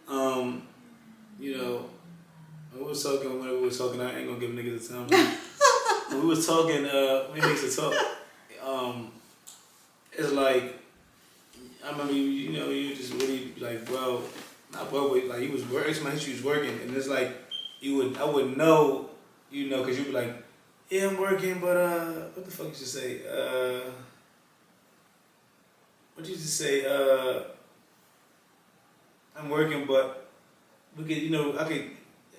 [0.10, 0.64] Um,
[1.40, 1.86] you know,
[2.76, 4.02] we was talking when we was talking.
[4.02, 5.08] I ain't gonna give niggas the time.
[6.10, 7.94] when we was talking, uh, we niggas to talk.
[8.64, 9.12] Um,
[10.12, 10.76] it's like
[11.86, 12.24] I remember you.
[12.24, 14.22] You know, you just really like well,
[14.74, 16.04] not well, but like you was working.
[16.04, 17.32] My history was working, and it's like
[17.80, 19.10] you would I would know.
[19.52, 20.36] You know, because you'd be like,
[20.90, 23.22] yeah, I'm working, but uh, what the fuck did you say?
[23.28, 23.90] Uh,
[26.14, 26.86] what did you just say?
[26.86, 27.44] Uh,
[29.36, 30.19] I'm working, but
[30.98, 31.86] we could, you know, I could,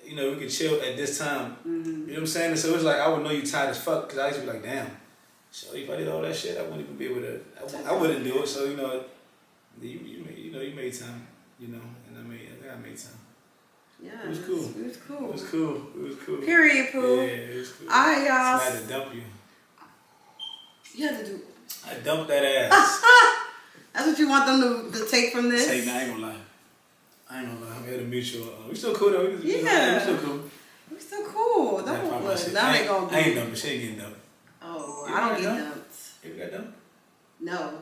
[0.05, 1.55] you know, we could chill at this time.
[1.65, 1.85] Mhm.
[1.85, 2.51] You know what I'm saying?
[2.51, 4.45] And so it's like I would know you tired as fuck because I used to
[4.45, 4.89] be like, damn.
[5.51, 7.41] So if I did all that shit, I wouldn't even be able to.
[7.87, 8.47] I, I wouldn't do it.
[8.47, 9.03] So you know,
[9.81, 11.27] you you made, you know you made time.
[11.59, 13.19] You know, and I made I think I made time.
[14.01, 14.65] yeah It was cool.
[14.79, 15.75] it was cool It was cool.
[15.95, 16.37] It was cool.
[16.37, 17.21] period poo Yeah,
[17.53, 17.87] it was cool.
[17.89, 19.23] all right I y'all I had to dump you.
[20.95, 21.39] you had to do
[21.87, 23.03] I dumped that ass.
[23.93, 25.67] That's what you want them to, to take from this?
[25.85, 26.35] Nah, I ain't gonna lie.
[27.31, 27.81] I ain't gonna lie.
[27.85, 28.43] We had a mutual.
[28.49, 29.25] Uh, we still cool though.
[29.29, 29.95] We, we- Yeah.
[29.95, 30.39] we still cool.
[30.91, 31.81] We still cool.
[31.81, 32.53] Don't my look.
[32.53, 33.55] Now ain't- gonna I ain't be.
[33.55, 34.19] She ain't getting dumped.
[34.61, 35.63] Oh, You I don't get dumped?
[35.75, 35.95] dumped.
[36.23, 36.73] You got dumped?
[37.39, 37.73] No,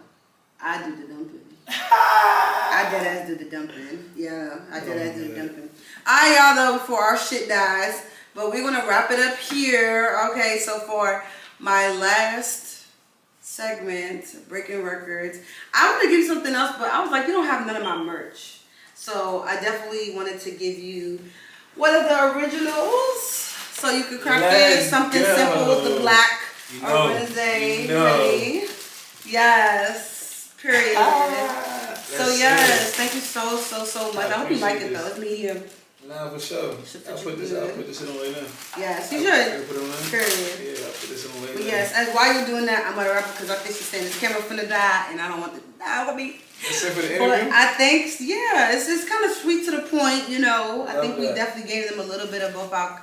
[0.62, 1.42] I do the dumping.
[1.68, 4.12] I dead ass do the dumping.
[4.16, 5.70] Yeah, I dead ass do the dumping.
[6.08, 8.02] Alright, y'all though, before our shit dies,
[8.36, 10.18] but we're gonna wrap it up here.
[10.32, 11.24] Okay, so for
[11.60, 12.86] my last
[13.42, 15.40] segment, breaking records,
[15.74, 17.76] I want to give you something else, but I was like, you don't have none
[17.76, 18.59] of my merch.
[19.00, 21.20] So I definitely wanted to give you
[21.76, 23.24] one of the originals,
[23.72, 25.36] so you could crack in Let's something go.
[25.38, 26.42] simple with the black
[26.74, 27.84] You know, or Wednesday.
[27.84, 28.68] you know.
[29.26, 30.52] Yes.
[30.62, 30.96] Period.
[30.98, 32.96] Ah, so yes, it.
[33.00, 34.28] thank you so so so much.
[34.28, 35.04] I I, hope you like appreciate it though.
[35.08, 35.18] this.
[35.18, 35.64] It's medium.
[36.10, 36.76] Nah, for sure.
[36.84, 37.54] Should I'll put put you this.
[37.56, 38.48] I'll put this in right now.
[38.78, 39.68] Yes, you I'll should.
[39.70, 40.10] Put it on there.
[40.12, 40.56] Period.
[40.60, 41.72] Yeah, I'll put this in right But now.
[41.72, 44.04] yes, as while you're doing that, I'm gonna wrap it because I think she's saying
[44.04, 45.64] this camera finna die, and I don't want the
[46.16, 46.42] me.
[46.62, 47.52] Except for the But interview.
[47.54, 50.86] I think, yeah, it's just kind of sweet to the point, you know.
[50.88, 51.36] I Love think we that.
[51.36, 53.02] definitely gave them a little bit of both our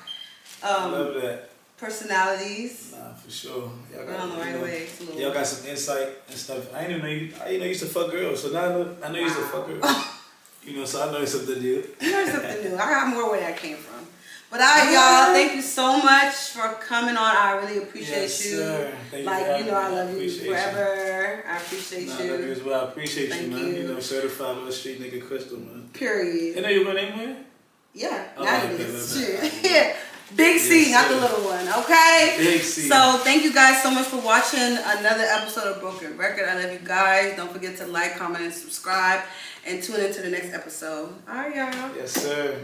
[0.63, 1.51] um, love that.
[1.79, 3.71] personalities Nah, for sure.
[3.93, 4.89] Y'all around the right know, way.
[4.89, 6.75] It's Y'all got some insight and stuff.
[6.75, 7.33] I didn't even know you.
[7.41, 8.43] I didn't know you used to fuck girls.
[8.43, 9.85] So now I know, I know you used to fuck girls.
[10.65, 11.85] you know, so I know something new.
[12.01, 12.75] You learned something new.
[12.77, 14.06] I got more where that came from.
[14.49, 17.37] But all right, y'all, thank you so much for coming on.
[17.37, 18.51] I really appreciate Yes, you.
[18.59, 18.97] sir.
[19.11, 20.51] Thank like for you know, I love you Appreciate you.
[20.53, 21.45] forever.
[21.49, 22.31] I appreciate Nah, I you.
[22.33, 22.81] love you as well.
[22.81, 23.59] I appreciate Thank you, man.
[23.67, 23.73] you.
[23.75, 25.75] You know, certified little street nigga Crystal, man.
[25.93, 26.63] You Period.
[26.63, 27.45] know you were name man?
[27.93, 29.17] Yeah, Oh, okay, is.
[29.19, 29.53] Shit.
[29.65, 29.97] Yeah.
[30.37, 31.69] Big C, Yes, not the little one.
[31.85, 32.35] Okay.
[32.39, 32.89] Big C.
[32.89, 36.49] So thank you guys so much for watching another episode of Broken Record.
[36.49, 37.37] I love you guys.
[37.37, 39.21] Don't forget to like, comment, and subscribe,
[39.67, 41.15] and tune into the next episode.
[41.29, 41.97] All right, y'all.
[41.97, 42.59] Yes, sir.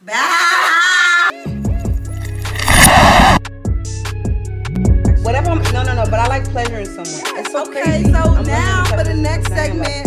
[0.00, 1.30] Bye.
[5.22, 5.50] Whatever.
[5.50, 6.04] I'm, no, no, no.
[6.04, 7.38] But I like pleasuring someone.
[7.38, 8.12] It's so Okay, crazy.
[8.12, 10.06] so I'm now for the next segment,